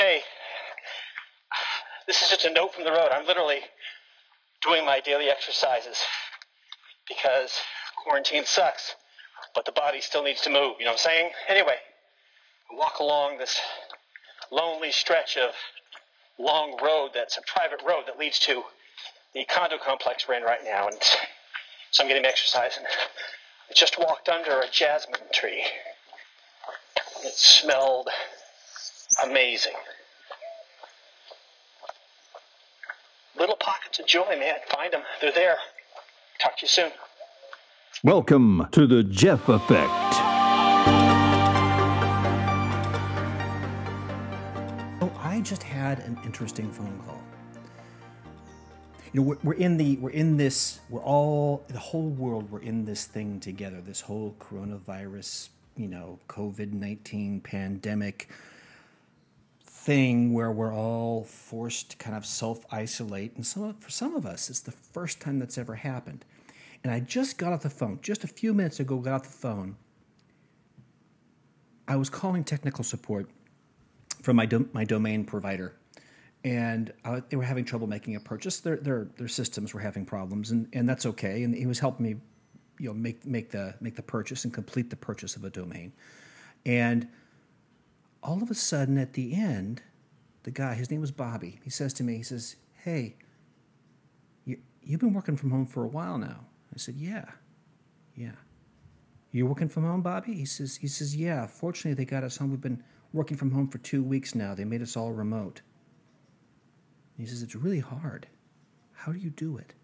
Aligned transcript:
Hey, 0.00 0.22
this 2.06 2.22
is 2.22 2.30
just 2.30 2.46
a 2.46 2.50
note 2.54 2.72
from 2.72 2.84
the 2.84 2.90
road. 2.90 3.10
I'm 3.12 3.26
literally 3.26 3.58
doing 4.62 4.86
my 4.86 5.00
daily 5.00 5.28
exercises 5.28 5.98
because 7.06 7.52
quarantine 8.02 8.46
sucks, 8.46 8.94
but 9.54 9.66
the 9.66 9.72
body 9.72 10.00
still 10.00 10.22
needs 10.22 10.40
to 10.40 10.48
move. 10.48 10.76
You 10.78 10.86
know 10.86 10.92
what 10.92 10.92
I'm 10.92 10.96
saying? 10.96 11.30
Anyway, 11.50 11.76
I 12.72 12.76
walk 12.78 13.00
along 13.00 13.36
this 13.36 13.60
lonely 14.50 14.90
stretch 14.90 15.36
of 15.36 15.50
long 16.38 16.78
road 16.82 17.10
that's 17.12 17.36
a 17.36 17.42
private 17.42 17.82
road 17.86 18.04
that 18.06 18.18
leads 18.18 18.38
to 18.38 18.62
the 19.34 19.44
condo 19.44 19.76
complex 19.76 20.26
we're 20.26 20.36
in 20.36 20.44
right 20.44 20.64
now, 20.64 20.88
and 20.88 20.96
so 21.90 22.02
I'm 22.02 22.08
getting 22.08 22.24
exercise. 22.24 22.72
And 22.78 22.86
I 22.86 23.74
just 23.74 23.98
walked 23.98 24.30
under 24.30 24.62
a 24.62 24.70
jasmine 24.72 25.20
tree. 25.30 25.62
It 27.22 27.34
smelled 27.34 28.08
amazing. 29.24 29.72
Little 33.38 33.56
pockets 33.56 33.98
of 33.98 34.06
joy, 34.06 34.36
man. 34.38 34.56
Find 34.68 34.92
them. 34.92 35.02
They're 35.20 35.32
there. 35.32 35.56
Talk 36.40 36.56
to 36.58 36.62
you 36.62 36.68
soon. 36.68 36.90
Welcome 38.02 38.66
to 38.72 38.86
the 38.86 39.02
Jeff 39.02 39.48
Effect. 39.48 39.90
Oh, 45.02 45.12
I 45.18 45.40
just 45.42 45.62
had 45.62 46.00
an 46.00 46.18
interesting 46.24 46.70
phone 46.72 46.98
call. 47.06 47.20
You 49.12 49.20
know, 49.20 49.26
we're, 49.26 49.38
we're 49.42 49.54
in 49.54 49.76
the 49.76 49.96
we're 49.96 50.10
in 50.10 50.36
this 50.36 50.80
we're 50.88 51.02
all 51.02 51.64
the 51.68 51.78
whole 51.78 52.08
world 52.10 52.50
we're 52.50 52.62
in 52.62 52.84
this 52.84 53.06
thing 53.06 53.40
together. 53.40 53.80
This 53.80 54.00
whole 54.00 54.36
coronavirus, 54.38 55.48
you 55.76 55.88
know, 55.88 56.20
COVID 56.28 56.72
nineteen 56.72 57.40
pandemic 57.40 58.28
thing 59.82 60.34
where 60.34 60.52
we're 60.52 60.74
all 60.74 61.24
forced 61.24 61.92
to 61.92 61.96
kind 61.96 62.14
of 62.14 62.26
self 62.26 62.64
isolate. 62.70 63.34
And 63.36 63.46
some, 63.46 63.74
for 63.74 63.90
some 63.90 64.14
of 64.14 64.26
us, 64.26 64.50
it's 64.50 64.60
the 64.60 64.72
first 64.72 65.20
time 65.20 65.38
that's 65.38 65.56
ever 65.56 65.74
happened. 65.74 66.24
And 66.84 66.92
I 66.92 67.00
just 67.00 67.38
got 67.38 67.52
off 67.52 67.62
the 67.62 67.70
phone, 67.70 67.98
just 68.02 68.24
a 68.24 68.28
few 68.28 68.54
minutes 68.54 68.80
ago, 68.80 68.98
got 68.98 69.14
off 69.14 69.22
the 69.24 69.28
phone. 69.30 69.76
I 71.88 71.96
was 71.96 72.08
calling 72.08 72.44
technical 72.44 72.84
support 72.84 73.28
from 74.22 74.36
my, 74.36 74.46
do- 74.46 74.68
my 74.72 74.84
domain 74.84 75.24
provider. 75.24 75.74
And 76.44 76.92
uh, 77.04 77.20
they 77.28 77.36
were 77.36 77.42
having 77.42 77.64
trouble 77.64 77.86
making 77.86 78.16
a 78.16 78.20
purchase. 78.20 78.60
Their, 78.60 78.76
their, 78.76 79.08
their 79.16 79.28
systems 79.28 79.74
were 79.74 79.80
having 79.80 80.06
problems, 80.06 80.52
and, 80.52 80.68
and 80.72 80.88
that's 80.88 81.04
okay. 81.04 81.42
And 81.42 81.54
he 81.54 81.66
was 81.66 81.78
helping 81.78 82.06
me, 82.06 82.16
you 82.78 82.88
know, 82.88 82.94
make, 82.94 83.26
make, 83.26 83.50
the, 83.50 83.74
make 83.80 83.96
the 83.96 84.02
purchase 84.02 84.44
and 84.44 84.54
complete 84.54 84.88
the 84.88 84.96
purchase 84.96 85.36
of 85.36 85.44
a 85.44 85.50
domain. 85.50 85.92
And 86.64 87.08
all 88.22 88.42
of 88.42 88.50
a 88.50 88.54
sudden 88.54 88.98
at 88.98 89.14
the 89.14 89.34
end, 89.34 89.82
the 90.42 90.50
guy, 90.50 90.74
his 90.74 90.90
name 90.90 91.00
was 91.00 91.10
Bobby, 91.10 91.60
he 91.62 91.70
says 91.70 91.92
to 91.94 92.04
me, 92.04 92.16
he 92.16 92.22
says, 92.22 92.56
Hey, 92.84 93.16
you, 94.44 94.58
you've 94.82 95.00
been 95.00 95.12
working 95.12 95.36
from 95.36 95.50
home 95.50 95.66
for 95.66 95.84
a 95.84 95.88
while 95.88 96.18
now. 96.18 96.46
I 96.74 96.78
said, 96.78 96.96
Yeah, 96.96 97.26
yeah. 98.14 98.32
You're 99.32 99.46
working 99.46 99.68
from 99.68 99.84
home, 99.84 100.02
Bobby? 100.02 100.34
He 100.34 100.44
says, 100.44 100.76
he 100.76 100.88
says, 100.88 101.14
Yeah. 101.14 101.46
Fortunately, 101.46 101.94
they 101.94 102.08
got 102.08 102.24
us 102.24 102.36
home. 102.36 102.50
We've 102.50 102.60
been 102.60 102.82
working 103.12 103.36
from 103.36 103.50
home 103.50 103.68
for 103.68 103.78
two 103.78 104.02
weeks 104.02 104.34
now. 104.34 104.54
They 104.54 104.64
made 104.64 104.82
us 104.82 104.96
all 104.96 105.12
remote. 105.12 105.62
he 107.16 107.26
says, 107.26 107.42
It's 107.42 107.54
really 107.54 107.80
hard. 107.80 108.26
How 108.92 109.12
do 109.12 109.18
you 109.18 109.30
do 109.30 109.56
it? 109.56 109.74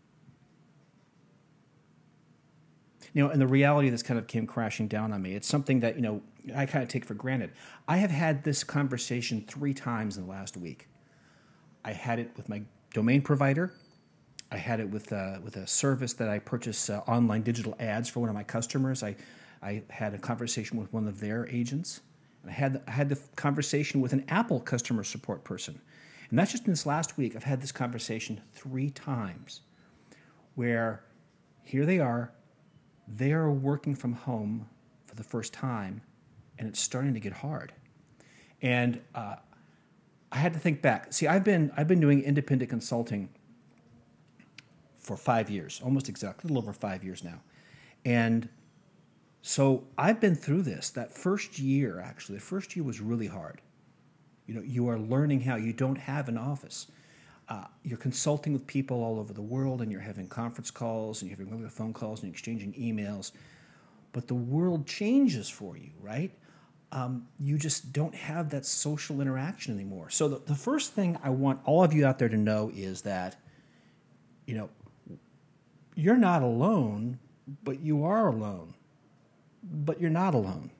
You 3.14 3.24
know, 3.24 3.30
and 3.30 3.40
the 3.40 3.46
reality 3.46 3.88
of 3.88 3.92
this 3.92 4.02
kind 4.02 4.18
of 4.18 4.26
came 4.26 4.46
crashing 4.46 4.88
down 4.88 5.10
on 5.12 5.22
me. 5.22 5.34
It's 5.34 5.48
something 5.48 5.80
that, 5.80 5.96
you 5.96 6.02
know, 6.02 6.20
I 6.54 6.66
kind 6.66 6.82
of 6.82 6.88
take 6.88 7.04
for 7.04 7.14
granted. 7.14 7.52
I 7.88 7.96
have 7.96 8.10
had 8.10 8.44
this 8.44 8.62
conversation 8.64 9.44
three 9.46 9.74
times 9.74 10.16
in 10.16 10.24
the 10.24 10.30
last 10.30 10.56
week. 10.56 10.88
I 11.84 11.92
had 11.92 12.18
it 12.18 12.30
with 12.36 12.48
my 12.48 12.62
domain 12.92 13.22
provider. 13.22 13.72
I 14.50 14.56
had 14.56 14.80
it 14.80 14.88
with 14.88 15.12
uh, 15.12 15.38
with 15.42 15.56
a 15.56 15.66
service 15.66 16.12
that 16.14 16.28
I 16.28 16.38
purchase 16.38 16.88
uh, 16.88 17.00
online 17.08 17.42
digital 17.42 17.74
ads 17.80 18.08
for 18.08 18.20
one 18.20 18.28
of 18.28 18.34
my 18.34 18.44
customers. 18.44 19.02
I 19.02 19.16
I 19.62 19.82
had 19.90 20.14
a 20.14 20.18
conversation 20.18 20.78
with 20.78 20.92
one 20.92 21.08
of 21.08 21.18
their 21.20 21.48
agents, 21.48 22.00
and 22.42 22.50
I 22.50 22.54
had 22.54 22.82
I 22.86 22.90
had 22.92 23.08
the 23.08 23.18
conversation 23.34 24.00
with 24.00 24.12
an 24.12 24.24
Apple 24.28 24.60
customer 24.60 25.02
support 25.02 25.42
person, 25.42 25.80
and 26.30 26.38
that's 26.38 26.52
just 26.52 26.64
in 26.64 26.72
this 26.72 26.86
last 26.86 27.16
week. 27.16 27.34
I've 27.34 27.44
had 27.44 27.60
this 27.60 27.72
conversation 27.72 28.40
three 28.52 28.90
times, 28.90 29.62
where 30.54 31.02
here 31.64 31.84
they 31.84 31.98
are, 31.98 32.32
they 33.08 33.32
are 33.32 33.50
working 33.50 33.96
from 33.96 34.12
home 34.12 34.68
for 35.06 35.16
the 35.16 35.24
first 35.24 35.52
time, 35.52 36.02
and 36.58 36.68
it's 36.68 36.80
starting 36.80 37.14
to 37.14 37.20
get 37.20 37.32
hard. 37.32 37.72
And 38.62 39.00
uh, 39.14 39.36
I 40.32 40.36
had 40.36 40.52
to 40.54 40.58
think 40.58 40.82
back. 40.82 41.12
See, 41.12 41.26
I've 41.26 41.44
been 41.44 41.70
I've 41.76 41.88
been 41.88 42.00
doing 42.00 42.22
independent 42.22 42.70
consulting 42.70 43.28
for 44.98 45.16
five 45.16 45.50
years, 45.50 45.80
almost 45.84 46.08
exactly, 46.08 46.48
a 46.48 46.52
little 46.52 46.62
over 46.62 46.72
five 46.72 47.04
years 47.04 47.22
now, 47.22 47.40
and 48.04 48.48
so 49.42 49.84
I've 49.96 50.20
been 50.20 50.34
through 50.34 50.62
this. 50.62 50.90
That 50.90 51.12
first 51.12 51.58
year, 51.58 52.00
actually, 52.00 52.38
the 52.38 52.44
first 52.44 52.74
year 52.74 52.84
was 52.84 53.00
really 53.00 53.28
hard. 53.28 53.60
You 54.46 54.54
know, 54.54 54.62
you 54.62 54.88
are 54.88 54.98
learning 54.98 55.42
how 55.42 55.54
you 55.54 55.72
don't 55.72 55.96
have 55.96 56.28
an 56.28 56.36
office. 56.36 56.88
Uh, 57.48 57.66
you're 57.84 57.98
consulting 57.98 58.52
with 58.52 58.66
people 58.66 59.04
all 59.04 59.20
over 59.20 59.32
the 59.32 59.42
world, 59.42 59.82
and 59.82 59.92
you're 59.92 60.00
having 60.00 60.26
conference 60.26 60.72
calls, 60.72 61.22
and 61.22 61.30
you're 61.30 61.38
having 61.38 61.52
regular 61.52 61.70
phone 61.70 61.92
calls, 61.92 62.24
and 62.24 62.32
exchanging 62.32 62.72
emails. 62.72 63.30
But 64.10 64.26
the 64.26 64.34
world 64.34 64.86
changes 64.86 65.48
for 65.48 65.76
you, 65.76 65.90
right? 66.00 66.32
Um, 66.92 67.26
you 67.38 67.58
just 67.58 67.92
don't 67.92 68.14
have 68.14 68.50
that 68.50 68.64
social 68.64 69.20
interaction 69.20 69.74
anymore. 69.74 70.08
So 70.10 70.28
the, 70.28 70.38
the 70.38 70.54
first 70.54 70.92
thing 70.92 71.18
I 71.22 71.30
want 71.30 71.60
all 71.64 71.82
of 71.82 71.92
you 71.92 72.06
out 72.06 72.18
there 72.18 72.28
to 72.28 72.36
know 72.36 72.70
is 72.74 73.02
that, 73.02 73.36
you 74.46 74.56
know, 74.56 74.70
you're 75.94 76.16
not 76.16 76.42
alone, 76.42 77.18
but 77.64 77.80
you 77.80 78.04
are 78.04 78.28
alone. 78.28 78.74
But 79.62 80.00
you're 80.00 80.10
not 80.10 80.34
alone. 80.34 80.70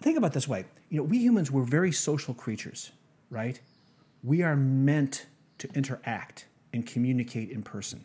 Think 0.00 0.18
about 0.18 0.32
this 0.32 0.48
way. 0.48 0.64
You 0.90 0.98
know, 0.98 1.04
we 1.04 1.18
humans, 1.18 1.50
we're 1.50 1.62
very 1.62 1.92
social 1.92 2.34
creatures, 2.34 2.90
right? 3.30 3.60
We 4.22 4.42
are 4.42 4.56
meant 4.56 5.26
to 5.58 5.68
interact 5.74 6.46
and 6.72 6.84
communicate 6.84 7.50
in 7.50 7.62
person. 7.62 8.04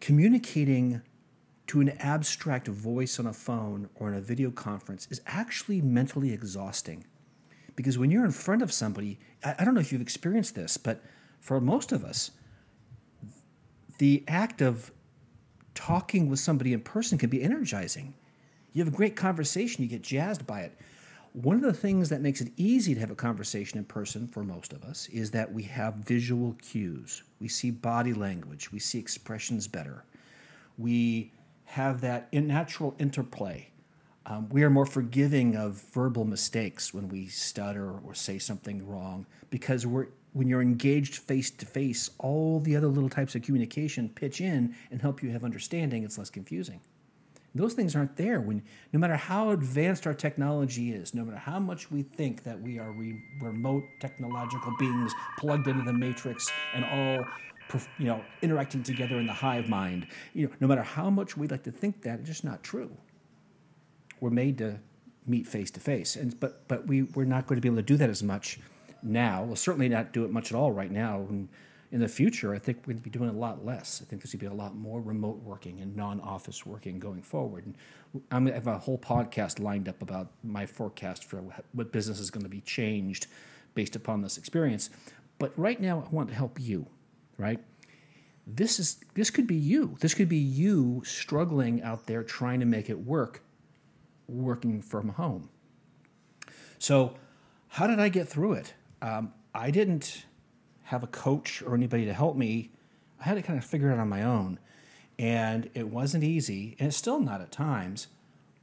Communicating 0.00 1.02
to 1.66 1.80
an 1.80 1.90
abstract 1.98 2.68
voice 2.68 3.18
on 3.18 3.26
a 3.26 3.32
phone 3.32 3.88
or 3.94 4.08
in 4.08 4.14
a 4.14 4.20
video 4.20 4.50
conference 4.50 5.08
is 5.10 5.20
actually 5.26 5.80
mentally 5.80 6.32
exhausting. 6.32 7.04
Because 7.76 7.98
when 7.98 8.10
you're 8.10 8.24
in 8.24 8.32
front 8.32 8.62
of 8.62 8.72
somebody, 8.72 9.18
I, 9.42 9.64
don't 9.64 9.74
know 9.74 9.80
if 9.80 9.92
you've 9.92 10.00
experienced 10.00 10.54
this, 10.54 10.76
but 10.76 11.02
for 11.40 11.60
most 11.60 11.92
of 11.92 12.04
us, 12.04 12.30
the 13.98 14.24
act 14.28 14.60
of 14.60 14.92
talking 15.74 16.28
with 16.28 16.38
somebody 16.38 16.72
in 16.72 16.80
person 16.80 17.18
can 17.18 17.30
be 17.30 17.42
energizing. 17.42 18.14
You 18.72 18.84
have 18.84 18.92
a 18.92 18.96
great 18.96 19.16
conversation, 19.16 19.82
you 19.82 19.90
get 19.90 20.02
jazzed 20.02 20.46
by 20.46 20.60
it. 20.60 20.78
One 21.32 21.56
of 21.56 21.62
the 21.62 21.72
things 21.72 22.10
that 22.10 22.20
makes 22.20 22.40
it 22.40 22.52
easy 22.56 22.94
to 22.94 23.00
have 23.00 23.10
a 23.10 23.16
conversation 23.16 23.78
in 23.78 23.84
person 23.84 24.28
for 24.28 24.44
most 24.44 24.72
of 24.72 24.84
us 24.84 25.08
is 25.08 25.32
that 25.32 25.52
we 25.52 25.64
have 25.64 25.94
visual 25.94 26.56
cues. 26.62 27.24
We 27.40 27.48
see 27.48 27.72
body 27.72 28.14
language, 28.14 28.70
we 28.70 28.78
see 28.78 28.98
expressions 28.98 29.66
better. 29.66 30.04
We 30.78 31.32
have 31.74 32.02
that 32.02 32.32
natural 32.32 32.94
interplay. 33.00 33.68
Um, 34.26 34.48
we 34.48 34.62
are 34.62 34.70
more 34.70 34.86
forgiving 34.86 35.56
of 35.56 35.82
verbal 35.92 36.24
mistakes 36.24 36.94
when 36.94 37.08
we 37.08 37.26
stutter 37.26 37.98
or 37.98 38.14
say 38.14 38.38
something 38.38 38.86
wrong 38.86 39.26
because 39.50 39.84
we're 39.84 40.06
when 40.34 40.48
you're 40.48 40.62
engaged 40.62 41.16
face 41.16 41.50
to 41.50 41.66
face, 41.66 42.10
all 42.18 42.60
the 42.60 42.76
other 42.76 42.86
little 42.88 43.08
types 43.08 43.34
of 43.34 43.42
communication 43.42 44.08
pitch 44.08 44.40
in 44.40 44.74
and 44.90 45.00
help 45.00 45.22
you 45.22 45.30
have 45.30 45.44
understanding. 45.44 46.04
It's 46.04 46.18
less 46.18 46.30
confusing. 46.30 46.80
Those 47.56 47.74
things 47.74 47.94
aren't 47.94 48.16
there 48.16 48.40
when, 48.40 48.62
no 48.92 48.98
matter 48.98 49.14
how 49.16 49.50
advanced 49.50 50.08
our 50.08 50.14
technology 50.14 50.92
is, 50.92 51.14
no 51.14 51.24
matter 51.24 51.38
how 51.38 51.60
much 51.60 51.90
we 51.90 52.02
think 52.02 52.42
that 52.42 52.60
we 52.60 52.80
are 52.80 52.90
re- 52.90 53.22
remote 53.40 53.84
technological 54.00 54.72
beings 54.76 55.12
plugged 55.38 55.68
into 55.68 55.84
the 55.84 55.92
matrix 55.92 56.50
and 56.74 56.84
all 56.84 57.24
you 57.98 58.06
know, 58.06 58.22
interacting 58.42 58.82
together 58.82 59.18
in 59.18 59.26
the 59.26 59.32
hive 59.32 59.68
mind. 59.68 60.06
You 60.32 60.46
know, 60.46 60.52
no 60.60 60.66
matter 60.66 60.82
how 60.82 61.10
much 61.10 61.36
we 61.36 61.48
like 61.48 61.62
to 61.64 61.72
think 61.72 62.02
that, 62.02 62.20
it's 62.20 62.28
just 62.28 62.44
not 62.44 62.62
true. 62.62 62.96
We're 64.20 64.30
made 64.30 64.58
to 64.58 64.78
meet 65.26 65.46
face 65.46 65.70
to 65.72 65.80
face, 65.80 66.16
and 66.16 66.38
but 66.38 66.66
but 66.68 66.86
we 66.86 67.02
we're 67.02 67.24
not 67.24 67.46
going 67.46 67.56
to 67.56 67.60
be 67.60 67.68
able 67.68 67.76
to 67.76 67.82
do 67.82 67.96
that 67.96 68.10
as 68.10 68.22
much 68.22 68.58
now. 69.02 69.44
We'll 69.44 69.56
certainly 69.56 69.88
not 69.88 70.12
do 70.12 70.24
it 70.24 70.30
much 70.30 70.50
at 70.50 70.56
all 70.56 70.72
right 70.72 70.90
now. 70.90 71.26
And 71.28 71.48
in 71.92 72.00
the 72.00 72.08
future, 72.08 72.54
I 72.54 72.58
think 72.58 72.78
we're 72.78 72.94
going 72.94 72.98
to 72.98 73.02
be 73.04 73.10
doing 73.10 73.30
a 73.30 73.38
lot 73.38 73.64
less. 73.64 74.00
I 74.02 74.04
think 74.04 74.22
there's 74.22 74.32
going 74.32 74.40
to 74.40 74.50
be 74.50 74.52
a 74.52 74.62
lot 74.62 74.74
more 74.74 75.00
remote 75.00 75.40
working 75.42 75.80
and 75.80 75.94
non-office 75.94 76.66
working 76.66 76.98
going 76.98 77.22
forward. 77.22 77.72
And 78.30 78.48
I 78.48 78.52
have 78.52 78.66
a 78.66 78.78
whole 78.78 78.98
podcast 78.98 79.60
lined 79.60 79.88
up 79.88 80.02
about 80.02 80.32
my 80.42 80.66
forecast 80.66 81.24
for 81.24 81.44
what 81.72 81.92
business 81.92 82.18
is 82.18 82.30
going 82.30 82.42
to 82.42 82.48
be 82.48 82.62
changed 82.62 83.28
based 83.74 83.94
upon 83.94 84.22
this 84.22 84.38
experience. 84.38 84.90
But 85.38 85.56
right 85.58 85.80
now, 85.80 86.04
I 86.06 86.14
want 86.14 86.30
to 86.30 86.34
help 86.34 86.60
you 86.60 86.86
right? 87.38 87.60
This 88.46 88.78
is 88.78 88.98
this 89.14 89.30
could 89.30 89.46
be 89.46 89.56
you. 89.56 89.96
This 90.00 90.14
could 90.14 90.28
be 90.28 90.36
you 90.36 91.02
struggling 91.04 91.82
out 91.82 92.06
there 92.06 92.22
trying 92.22 92.60
to 92.60 92.66
make 92.66 92.90
it 92.90 93.00
work, 93.00 93.42
working 94.28 94.82
from 94.82 95.10
home. 95.10 95.48
So, 96.78 97.14
how 97.68 97.86
did 97.86 98.00
I 98.00 98.10
get 98.10 98.28
through 98.28 98.54
it? 98.54 98.74
Um, 99.00 99.32
I 99.54 99.70
didn't 99.70 100.26
have 100.84 101.02
a 101.02 101.06
coach 101.06 101.62
or 101.62 101.74
anybody 101.74 102.04
to 102.04 102.12
help 102.12 102.36
me. 102.36 102.70
I 103.20 103.24
had 103.24 103.34
to 103.34 103.42
kind 103.42 103.58
of 103.58 103.64
figure 103.64 103.90
it 103.90 103.94
out 103.94 104.00
on 104.00 104.08
my 104.08 104.22
own. 104.22 104.58
And 105.18 105.70
it 105.74 105.88
wasn't 105.88 106.24
easy, 106.24 106.76
and 106.78 106.88
it's 106.88 106.96
still 106.96 107.20
not 107.20 107.40
at 107.40 107.52
times. 107.52 108.08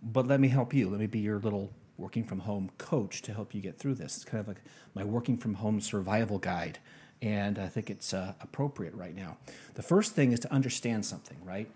But 0.03 0.27
let 0.27 0.39
me 0.39 0.49
help 0.49 0.73
you. 0.73 0.89
Let 0.89 0.99
me 0.99 1.07
be 1.07 1.19
your 1.19 1.39
little 1.39 1.71
working 1.97 2.23
from 2.23 2.39
home 2.39 2.71
coach 2.77 3.21
to 3.23 3.33
help 3.33 3.53
you 3.53 3.61
get 3.61 3.77
through 3.77 3.95
this. 3.95 4.15
It's 4.17 4.25
kind 4.25 4.41
of 4.41 4.47
like 4.47 4.61
my 4.93 5.03
working 5.03 5.37
from 5.37 5.55
home 5.55 5.79
survival 5.79 6.39
guide. 6.39 6.79
And 7.21 7.59
I 7.59 7.67
think 7.67 7.89
it's 7.89 8.13
uh, 8.13 8.33
appropriate 8.41 8.95
right 8.95 9.15
now. 9.15 9.37
The 9.75 9.83
first 9.83 10.13
thing 10.13 10.31
is 10.31 10.39
to 10.41 10.51
understand 10.51 11.05
something, 11.05 11.37
right? 11.43 11.69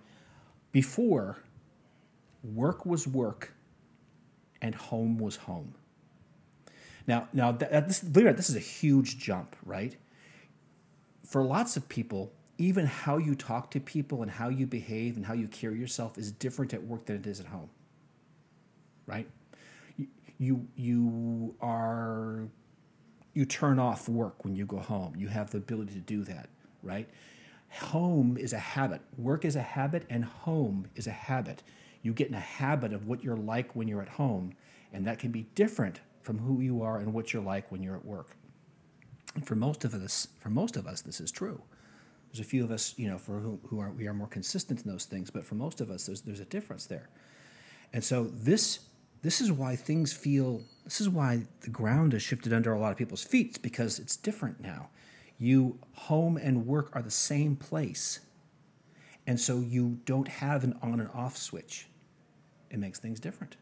Before, 0.71 1.38
work 2.44 2.86
was 2.86 3.07
work 3.07 3.53
and 4.62 4.74
home 4.74 5.18
was 5.19 5.36
home. 5.36 5.75
Now, 7.07 7.27
now 7.33 7.51
that, 7.51 7.88
this, 7.88 8.01
believe 8.01 8.25
it 8.25 8.30
or 8.30 8.31
not, 8.31 8.38
this 8.38 8.50
is 8.50 8.56
a 8.56 8.59
huge 8.59 9.19
jump, 9.19 9.56
right? 9.63 9.95
For 11.24 11.44
lots 11.44 11.77
of 11.77 11.88
people, 11.88 12.31
even 12.57 12.86
how 12.86 13.18
you 13.18 13.36
talk 13.36 13.69
to 13.71 13.80
people 13.80 14.24
and 14.24 14.31
how 14.31 14.50
you 14.50 14.65
behave 14.65 15.18
and 15.18 15.25
how 15.25 15.33
you 15.33 15.48
carry 15.48 15.77
yourself 15.80 16.18
is 16.18 16.31
different 16.31 16.74
at 16.74 16.83
work 16.83 17.06
than 17.06 17.18
it 17.18 17.27
is 17.27 17.39
at 17.39 17.45
home, 17.48 17.69
right? 19.06 19.27
You, 19.98 20.07
you, 20.39 20.68
you 20.75 21.56
are 21.62 22.48
you 23.36 23.46
turn 23.46 23.78
off 23.78 24.10
work 24.10 24.44
when 24.44 24.56
you 24.56 24.66
go 24.66 24.80
home. 24.80 25.14
You 25.16 25.28
have 25.28 25.52
the 25.52 25.58
ability 25.60 25.94
to 25.94 26.00
do 26.00 26.24
that, 26.24 26.50
right? 26.82 27.08
Home 27.82 28.38
is 28.38 28.54
a 28.54 28.58
habit. 28.58 29.02
Work 29.18 29.44
is 29.44 29.58
a 29.58 29.62
habit, 29.62 30.06
and 30.10 30.24
home 30.24 30.88
is 30.96 31.06
a 31.06 31.12
habit. 31.12 31.62
You 32.02 32.14
get 32.14 32.30
in 32.30 32.34
a 32.34 32.40
habit 32.40 32.94
of 32.94 33.08
what 33.08 33.24
you're 33.24 33.36
like 33.36 33.76
when 33.76 33.90
you're 33.90 34.02
at 34.02 34.10
home, 34.10 34.54
and 34.94 35.06
that 35.06 35.20
can 35.20 35.32
be 35.32 35.44
different 35.54 36.00
from 36.22 36.40
who 36.40 36.62
you 36.62 36.82
are 36.82 36.98
and 36.98 37.14
what 37.14 37.34
you're 37.34 37.44
like 37.44 37.70
when 37.72 37.84
you're 37.84 37.98
at 37.98 38.06
work. 38.06 38.30
And 39.36 39.46
for 39.46 39.56
most 39.56 39.84
of 39.84 39.94
us, 39.94 40.30
for 40.40 40.50
most 40.50 40.78
of 40.78 40.88
us, 40.88 41.02
this 41.02 41.20
is 41.20 41.30
true. 41.30 41.62
There's 42.32 42.40
a 42.40 42.50
few 42.50 42.64
of 42.64 42.72
us, 42.72 42.94
you 42.98 43.10
know, 43.10 43.18
for 43.18 43.40
who, 43.40 43.60
who 43.68 43.80
are 43.82 43.92
we 43.92 44.08
are 44.08 44.14
more 44.14 44.28
consistent 44.28 44.86
in 44.86 44.90
those 44.90 45.06
things, 45.06 45.30
but 45.30 45.44
for 45.44 45.56
most 45.56 45.82
of 45.82 45.92
us, 45.92 46.06
there's 46.06 46.22
there's 46.22 46.40
a 46.40 46.46
difference 46.46 46.86
there. 46.86 47.10
And 47.92 48.04
so 48.04 48.24
this 48.24 48.80
this 49.25 49.42
is 49.42 49.51
why 49.51 49.75
things 49.75 50.13
feel 50.13 50.62
this 50.83 51.01
is 51.01 51.10
why 51.10 51.42
the 51.62 51.69
ground 51.72 52.13
has 52.13 52.22
shifted 52.22 52.54
under 52.54 52.72
a 52.72 52.80
lot 52.80 52.92
of 52.92 52.98
people's 52.98 53.24
feet 53.24 53.48
it's 53.48 53.57
because 53.57 53.98
it's 53.98 54.16
different 54.16 54.62
now. 54.62 54.89
You 55.39 55.80
home 55.94 56.38
and 56.38 56.68
work 56.68 56.92
are 56.94 57.01
the 57.01 57.10
same 57.10 57.56
place 57.56 58.19
and 59.25 59.39
so 59.39 59.60
you 59.62 59.98
don't 60.06 60.27
have 60.27 60.63
an 60.63 60.77
on 60.83 61.00
and 61.00 61.10
off 61.10 61.38
switch. 61.38 61.88
It 62.69 62.77
makes 62.77 63.00
things 63.00 63.19
different. 63.19 63.57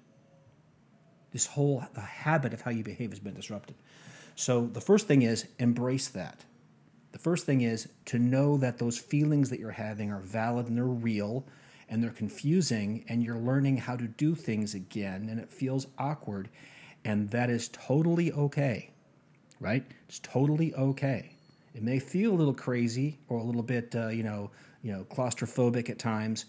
This 1.31 1.45
whole 1.45 1.86
the 1.94 2.01
habit 2.01 2.54
of 2.54 2.60
how 2.60 2.71
you 2.71 2.83
behave 2.83 3.12
has 3.12 3.19
been 3.19 3.33
disrupted. 3.33 3.75
So 4.36 4.65
the 4.65 4.81
first 4.81 5.07
thing 5.07 5.21
is 5.21 5.48
embrace 5.60 6.10
that. 6.10 6.44
The 7.13 7.19
first 7.19 7.45
thing 7.45 7.62
is 7.62 7.88
to 8.07 8.19
know 8.19 8.57
that 8.57 8.80
those 8.80 8.98
feelings 8.98 9.50
that 9.50 9.62
you're 9.62 9.71
having 9.71 10.12
are 10.12 10.19
valid 10.19 10.68
and 10.68 10.75
they're 10.75 10.83
real 10.83 11.45
and 11.89 12.03
they're 12.03 12.12
confusing 12.12 13.03
and 13.07 13.24
you're 13.24 13.38
learning 13.38 13.77
how 13.77 13.95
to 13.95 14.07
do 14.07 14.35
things 14.35 14.74
again 14.74 15.27
and 15.30 15.39
it 15.39 15.50
feels 15.50 15.88
awkward 15.97 16.50
and 17.06 17.30
that 17.31 17.50
is 17.50 17.69
totally 17.69 18.31
okay 18.31 18.89
right? 19.59 19.85
It's 20.09 20.19
totally 20.19 20.74
okay. 20.75 21.38
It 21.74 21.83
may 21.83 21.97
feel 21.97 22.33
a 22.33 22.35
little 22.35 22.53
crazy 22.53 23.18
or 23.30 23.38
a 23.38 23.44
little 23.44 23.63
bit 23.63 23.95
uh, 23.95 24.09
you 24.09 24.24
know 24.24 24.51
you 24.81 24.91
know 24.91 25.06
claustrophobic 25.06 25.89
at 25.89 26.00
times. 26.00 26.45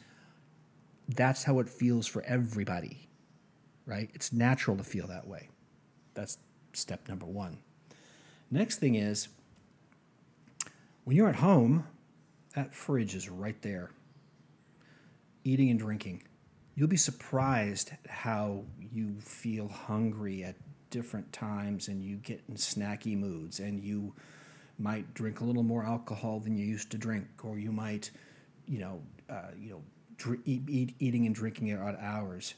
That's 1.08 1.44
how 1.44 1.60
it 1.60 1.68
feels 1.68 2.06
for 2.06 2.22
everybody 2.22 3.04
right? 3.86 4.10
It's 4.14 4.32
natural 4.32 4.76
to 4.76 4.84
feel 4.84 5.06
that 5.08 5.26
way. 5.26 5.48
That's 6.14 6.38
step 6.72 7.08
number 7.08 7.26
one. 7.26 7.58
Next 8.50 8.78
thing 8.78 8.94
is 8.94 9.28
when 11.04 11.16
you're 11.16 11.28
at 11.28 11.36
home 11.36 11.86
that 12.54 12.74
fridge 12.74 13.14
is 13.14 13.28
right 13.28 13.60
there 13.62 13.90
eating 15.44 15.70
and 15.70 15.78
drinking. 15.78 16.22
You'll 16.74 16.88
be 16.88 16.96
surprised 16.96 17.92
how 18.08 18.64
you 18.92 19.20
feel 19.20 19.68
hungry 19.68 20.42
at 20.42 20.56
different 20.90 21.32
times 21.32 21.88
and 21.88 22.04
you 22.04 22.16
get 22.16 22.40
in 22.48 22.54
snacky 22.54 23.18
moods 23.18 23.58
and 23.58 23.82
you 23.82 24.14
might 24.78 25.12
drink 25.12 25.40
a 25.40 25.44
little 25.44 25.64
more 25.64 25.84
alcohol 25.84 26.38
than 26.38 26.56
you 26.56 26.64
used 26.64 26.88
to 26.88 26.96
drink 26.96 27.26
or 27.42 27.58
you 27.58 27.72
might 27.72 28.12
you 28.68 28.78
know 28.78 29.02
uh, 29.28 29.50
you 29.58 29.70
know 29.70 29.82
dr- 30.16 30.38
eat, 30.44 30.62
eat, 30.68 30.94
eating 31.00 31.26
and 31.26 31.34
drinking 31.34 31.72
at 31.72 31.80
odd 31.80 31.96
hours 32.00 32.54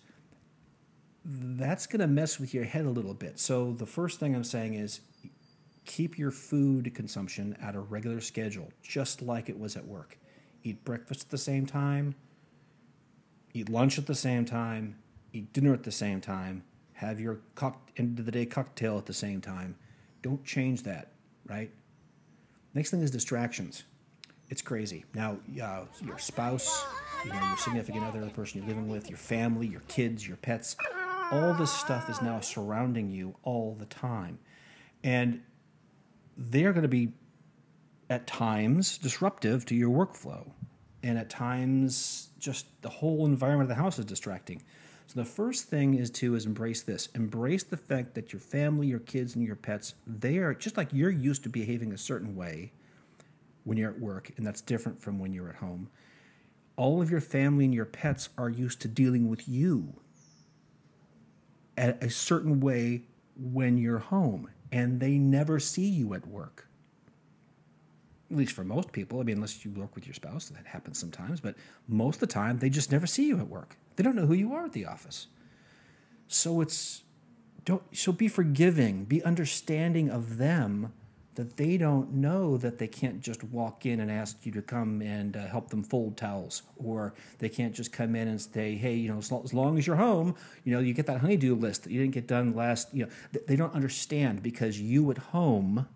that's 1.25 1.87
going 1.87 2.01
to 2.01 2.07
mess 2.07 2.39
with 2.39 2.53
your 2.53 2.65
head 2.65 2.85
a 2.85 2.91
little 2.91 3.15
bit 3.15 3.39
so 3.39 3.73
the 3.73 3.87
first 3.87 4.21
thing 4.21 4.35
i'm 4.35 4.45
saying 4.45 4.75
is 4.75 5.01
keep 5.87 6.19
your 6.19 6.31
food 6.31 6.95
consumption 6.95 7.57
at 7.63 7.75
a 7.75 7.81
regular 7.81 8.21
schedule 8.21 8.71
just 8.83 9.23
like 9.23 9.49
it 9.49 9.59
was 9.59 9.77
at 9.77 9.87
work 9.87 10.19
eat 10.63 10.85
breakfast 10.85 11.23
at 11.23 11.31
the 11.31 11.39
same 11.39 11.65
time 11.65 12.15
eat 13.57 13.71
lunch 13.71 13.99
at 13.99 14.07
the 14.07 14.15
same 14.15 14.45
time, 14.45 14.97
eat 15.33 15.53
dinner 15.53 15.73
at 15.73 15.83
the 15.83 15.91
same 15.91 16.21
time, 16.21 16.63
have 16.93 17.19
your 17.19 17.41
cock- 17.55 17.91
end 17.97 18.19
of 18.19 18.27
the 18.27 18.33
day 18.33 18.45
cocktail 18.45 18.99
at 18.99 19.07
the 19.07 19.15
same 19.15 19.41
time. 19.41 19.77
Don't 20.23 20.45
change 20.45 20.83
that, 20.83 21.13
right? 21.47 21.71
Next 22.75 22.91
thing 22.91 23.01
is 23.01 23.11
distractions. 23.11 23.85
It's 24.51 24.63
crazy. 24.63 25.05
Now, 25.15 25.39
uh, 25.63 25.85
your 26.05 26.19
spouse, 26.19 26.85
you 27.25 27.33
know, 27.33 27.41
your 27.49 27.57
significant 27.57 28.05
other, 28.05 28.21
the 28.21 28.31
person 28.31 28.61
you're 28.61 28.69
living 28.69 28.89
with, 28.89 29.09
your 29.09 29.19
family, 29.19 29.67
your 29.67 29.81
kids, 29.89 30.27
your 30.27 30.37
pets, 30.37 30.77
all 31.33 31.55
this 31.55 31.73
stuff 31.73 32.09
is 32.11 32.21
now 32.23 32.41
surrounding 32.41 33.11
you 33.11 33.35
all 33.43 33.75
the 33.79 33.87
time. 33.87 34.39
And 35.03 35.43
they're 36.37 36.73
going 36.73 36.83
to 36.83 36.89
be 36.89 37.13
at 38.09 38.27
times 38.27 38.99
disruptive 38.99 39.65
to 39.67 39.75
your 39.75 39.91
workflow 39.91 40.53
and 41.07 41.17
at 41.17 41.31
times 41.31 42.31
just 42.41 42.67
the 42.83 42.89
whole 42.89 43.27
environment 43.27 43.71
of 43.71 43.77
the 43.77 43.81
house 43.81 43.97
is 43.99 44.05
distracting. 44.05 44.61
So 45.07 45.21
the 45.21 45.25
first 45.25 45.69
thing 45.69 45.95
is 45.95 46.11
to 46.11 46.35
is 46.35 46.47
embrace 46.47 46.83
this. 46.83 47.09
Embrace 47.15 47.63
the 47.63 47.77
fact 47.77 48.15
that 48.15 48.33
your 48.33 48.41
family, 48.41 48.89
your 48.89 48.99
kids, 48.99 49.37
and 49.37 49.45
your 49.45 49.55
pets, 49.55 49.95
they 50.05 50.39
are 50.39 50.53
just 50.53 50.77
like 50.77 50.89
you're 50.93 51.11
used 51.11 51.45
to 51.45 51.49
behaving 51.49 51.93
a 51.93 51.99
certain 51.99 52.35
way 52.35 52.73
when 53.63 53.79
you're 53.79 53.91
at 53.91 54.01
work, 54.01 54.33
and 54.37 54.45
that's 54.45 54.61
different 54.61 55.01
from 55.01 55.21
when 55.21 55.33
you're 55.33 55.49
at 55.49 55.57
home. 55.57 55.89
All 56.75 57.01
of 57.01 57.09
your 57.09 57.21
family 57.21 57.65
and 57.65 57.75
your 57.75 57.85
pets 57.85 58.29
are 58.37 58.51
used 58.51 58.81
to 58.81 58.89
dealing 58.89 59.29
with 59.29 59.49
you 59.49 59.95
at 61.77 62.03
a 62.03 62.11
certain 62.11 62.59
way 62.59 63.05
when 63.37 63.79
you're 63.79 64.01
home, 64.01 64.51
and 64.73 64.99
they 64.99 65.19
never 65.19 65.61
see 65.61 65.89
you 65.89 66.15
at 66.15 66.27
work 66.27 66.67
at 68.31 68.37
least 68.37 68.53
for 68.53 68.65
most 68.65 68.93
people. 68.93 69.21
I 69.21 69.23
mean, 69.23 69.37
unless 69.37 69.65
you 69.65 69.71
work 69.71 69.95
with 69.95 70.07
your 70.07 70.15
spouse, 70.15 70.49
that 70.49 70.67
happens 70.67 70.99
sometimes, 70.99 71.41
but 71.41 71.55
most 71.89 72.17
of 72.17 72.21
the 72.21 72.27
time 72.27 72.59
they 72.59 72.71
just 72.71 72.91
never 72.91 73.07
see 73.07 73.27
you 73.27 73.39
at 73.39 73.49
work. 73.49 73.77
They 73.97 74.03
don't 74.03 74.17
know 74.17 74.27
who 74.27 74.35
you 74.35 74.53
are 74.53 74.65
at 74.65 74.73
the 74.73 74.87
office. 74.87 75.29
So 76.29 76.61
it's 76.61 77.03
don't 77.65 77.83
so 77.97 78.13
be 78.13 78.29
forgiving, 78.29 79.05
be 79.05 79.23
understanding 79.23 80.11
of 80.11 80.39
them 80.39 80.93
that 81.37 81.57
they 81.59 81.77
don't 81.77 82.15
know 82.15 82.57
that 82.57 82.79
they 82.79 82.89
can't 82.89 83.21
just 83.21 83.45
walk 83.45 83.85
in 83.85 84.01
and 84.01 84.11
ask 84.11 84.45
you 84.47 84.53
to 84.53 84.63
come 84.63 85.03
and 85.03 85.37
uh, 85.37 85.47
help 85.47 85.69
them 85.69 85.83
fold 85.83 86.17
towels, 86.17 86.63
or 86.77 87.15
they 87.39 87.49
can't 87.49 87.75
just 87.75 87.93
come 87.93 88.17
in 88.17 88.27
and 88.29 88.41
say, 88.41 88.75
"Hey, 88.75 88.95
you 88.95 89.09
know, 89.09 89.19
as, 89.19 89.31
as 89.31 89.53
long 89.53 89.79
as 89.79 89.87
you're 89.87 89.97
home, 89.97 90.35
you 90.65 90.73
know, 90.73 90.81
you 90.81 90.95
get 90.95 91.07
that 91.07 91.21
honeydew 91.21 91.55
list 91.55 91.85
that 91.85 91.93
you 91.93 92.01
didn't 92.01 92.15
get 92.15 92.27
done 92.27 92.55
last." 92.55 92.93
You 92.95 93.05
know, 93.05 93.11
they 93.47 93.57
don't 93.57 93.75
understand 93.75 94.43
because 94.43 94.81
you 94.81 95.11
at 95.11 95.19
home 95.19 95.87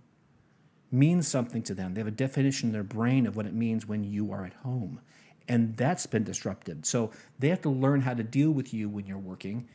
means 0.90 1.28
something 1.28 1.62
to 1.62 1.75
them. 1.75 1.94
They 1.94 2.00
have 2.00 2.09
a 2.09 2.12
definition 2.12 2.68
in 2.68 2.73
their 2.73 2.82
brain 2.82 3.26
of 3.26 3.37
what 3.37 3.47
it 3.47 3.54
means 3.54 3.87
when 3.87 4.04
you 4.04 4.32
are 4.32 4.44
at 4.44 4.54
home. 4.54 5.00
And 5.49 5.76
that's 5.76 6.06
been 6.06 6.25
disrupted. 6.25 6.87
So 6.87 7.11
they 7.38 7.49
have 7.49 7.62
to 7.62 7.70
learn 7.70 8.02
how 8.02 8.14
to 8.14 8.23
deal 8.23 8.50
with 8.50 8.73
you 8.73 8.88
when 8.88 9.06
you're 9.06 9.18
working. 9.18 9.68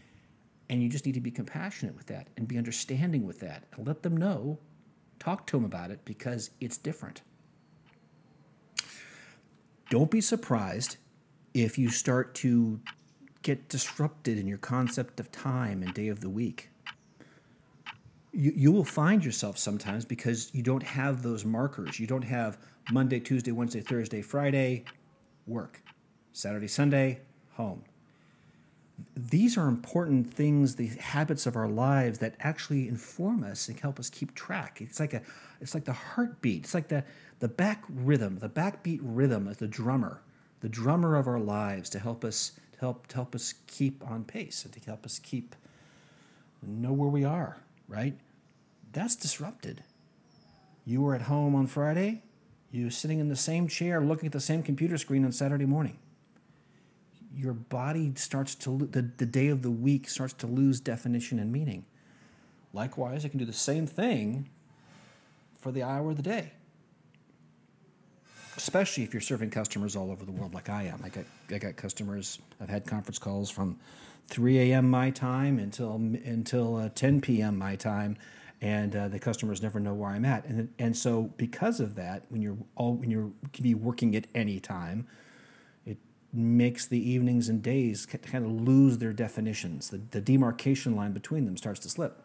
And 0.70 0.82
you 0.82 0.90
just 0.90 1.06
need 1.06 1.14
to 1.14 1.22
be 1.22 1.32
compassionate 1.32 1.96
with 1.96 2.08
that 2.08 2.28
and 2.38 2.48
be 2.48 2.58
understanding 2.58 3.26
with 3.26 3.40
that 3.42 3.66
and 3.76 3.86
let 3.86 4.04
them 4.04 4.18
know, 4.18 4.60
talk 5.20 5.46
to 5.48 5.58
them 5.58 5.66
about 5.66 5.92
it 5.92 6.04
because 6.06 6.52
it's 6.60 6.78
different. 6.78 7.22
Don't 9.90 10.10
be 10.10 10.22
surprised 10.22 10.98
if 11.54 11.78
you 11.78 11.90
start 11.90 12.34
to 12.36 12.80
get 13.44 13.70
disrupted 13.70 14.40
in 14.40 14.48
your 14.48 14.58
concept 14.58 15.20
of 15.20 15.32
time 15.32 15.84
and 15.84 15.94
day 15.94 16.08
of 16.08 16.20
the 16.20 16.30
week 16.30 16.70
you, 18.36 18.54
you 18.56 18.72
will 18.72 18.84
find 18.84 19.24
yourself 19.24 19.58
sometimes 19.58 20.06
because 20.06 20.54
you 20.54 20.62
don't 20.62 20.84
have 20.84 21.24
those 21.24 21.46
markers. 21.46 22.00
You 22.00 22.08
don't 22.08 22.24
have 22.24 22.58
Monday, 22.92 23.20
Tuesday, 23.20 23.52
Wednesday, 23.52 23.82
Thursday, 23.82 24.22
Friday, 24.22 24.84
work, 25.48 25.82
Saturday, 26.34 26.68
Sunday, 26.68 27.22
home. 27.54 27.84
These 29.16 29.58
are 29.58 29.68
important 29.68 30.34
things, 30.34 30.76
the 30.76 30.88
habits 30.88 31.46
of 31.46 31.56
our 31.56 31.68
lives 31.68 32.20
that 32.20 32.36
actually 32.40 32.88
inform 32.88 33.44
us 33.44 33.68
and 33.68 33.80
help 33.80 34.00
us 34.00 34.10
keep 34.10 34.34
track. 34.36 34.80
It's 34.82 35.00
like 35.00 35.14
a, 35.14 35.22
it's 35.60 35.74
like 35.74 35.86
the 35.86 35.94
heartbeat. 35.94 36.64
It's 36.64 36.74
like 36.74 36.88
the 36.88 37.04
the 37.40 37.48
back 37.50 37.84
rhythm, 37.90 38.40
the 38.40 38.48
backbeat 38.48 39.00
rhythm 39.02 39.48
of 39.48 39.58
the 39.58 39.68
drummer, 39.68 40.22
the 40.62 40.70
drummer 40.70 41.18
of 41.18 41.28
our 41.28 41.40
lives 41.40 41.90
to 41.90 42.00
help 42.00 42.24
us 42.24 42.54
to 42.74 42.80
help 42.80 43.08
to 43.08 43.16
help 43.16 43.36
us 43.36 43.56
keep 43.68 44.02
on 44.10 44.24
pace 44.24 44.64
and 44.64 44.74
to 44.74 44.80
help 44.82 45.06
us 45.06 45.20
keep 45.20 45.56
know 46.66 46.94
where 46.94 47.10
we 47.10 47.24
are 47.24 47.58
right? 47.88 48.16
That's 48.96 49.18
disrupted. 49.18 49.84
You 50.86 51.02
were 51.02 51.16
at 51.16 51.24
home 51.24 51.54
on 51.54 51.68
Friday, 51.68 52.24
you 52.72 52.86
were 52.86 52.92
sitting 52.92 53.20
in 53.20 53.28
the 53.28 53.36
same 53.36 53.68
chair 53.68 54.00
looking 54.00 54.26
at 54.28 54.32
the 54.32 54.40
same 54.40 54.64
computer 54.64 54.98
screen 54.98 55.26
on 55.26 55.34
Saturday 55.34 55.66
morning. 55.66 55.98
Your 57.36 57.54
body 57.54 58.14
starts 58.16 58.56
to, 58.56 58.88
the, 58.92 59.02
the 59.18 59.26
day 59.26 59.50
of 59.50 59.62
the 59.62 59.70
week 59.70 60.10
starts 60.10 60.34
to 60.36 60.48
lose 60.48 60.80
definition 60.80 61.40
and 61.40 61.52
meaning. 61.52 61.86
Likewise, 62.72 63.26
I 63.26 63.28
can 63.28 63.38
do 63.38 63.44
the 63.44 63.52
same 63.52 63.86
thing 63.86 64.48
for 65.60 65.74
the 65.74 65.84
hour 65.84 66.12
of 66.12 66.16
the 66.16 66.24
day. 66.24 66.54
Especially 68.56 69.04
if 69.04 69.14
you're 69.14 69.20
serving 69.20 69.50
customers 69.50 69.98
all 69.98 70.10
over 70.10 70.24
the 70.24 70.32
world 70.32 70.54
like 70.54 70.70
I 70.70 70.84
am. 70.84 71.02
I 71.04 71.10
got, 71.10 71.26
I 71.50 71.58
got 71.58 71.76
customers, 71.76 72.40
I've 72.62 72.70
had 72.70 72.86
conference 72.86 73.20
calls 73.20 73.50
from 73.50 73.78
3 74.28 74.72
a.m. 74.72 74.90
my 74.90 75.10
time 75.10 75.60
until, 75.60 75.96
until 75.96 76.78
uh, 76.78 76.90
10 76.96 77.20
p.m. 77.20 77.58
my 77.58 77.76
time 77.76 78.18
and 78.62 78.96
uh, 78.96 79.08
the 79.08 79.20
customers 79.20 79.62
never 79.62 79.80
know 79.80 79.94
where 79.94 80.10
I'm 80.10 80.26
at. 80.26 80.46
And 80.46 80.74
and 80.80 80.96
so 80.96 81.34
because 81.38 81.80
of 81.80 81.96
that, 81.96 82.24
when 82.30 82.42
you're 82.42 82.58
all 82.76 82.96
when 82.96 83.12
you're 83.12 83.32
can 83.54 83.64
be 83.64 83.74
working 83.74 84.16
at 84.16 84.28
any 84.34 84.60
time, 84.60 85.08
it 85.86 85.98
makes 86.34 86.86
the 86.86 87.10
evenings 87.10 87.50
and 87.50 87.62
days 87.62 88.06
kind 88.06 88.46
of 88.46 88.52
lose 88.52 88.98
their 88.98 89.14
definitions. 89.14 89.90
The, 89.90 90.02
the 90.12 90.22
demarcation 90.22 90.96
line 90.96 91.12
between 91.12 91.46
them 91.46 91.58
starts 91.58 91.80
to 91.82 91.90
slip. 91.90 92.22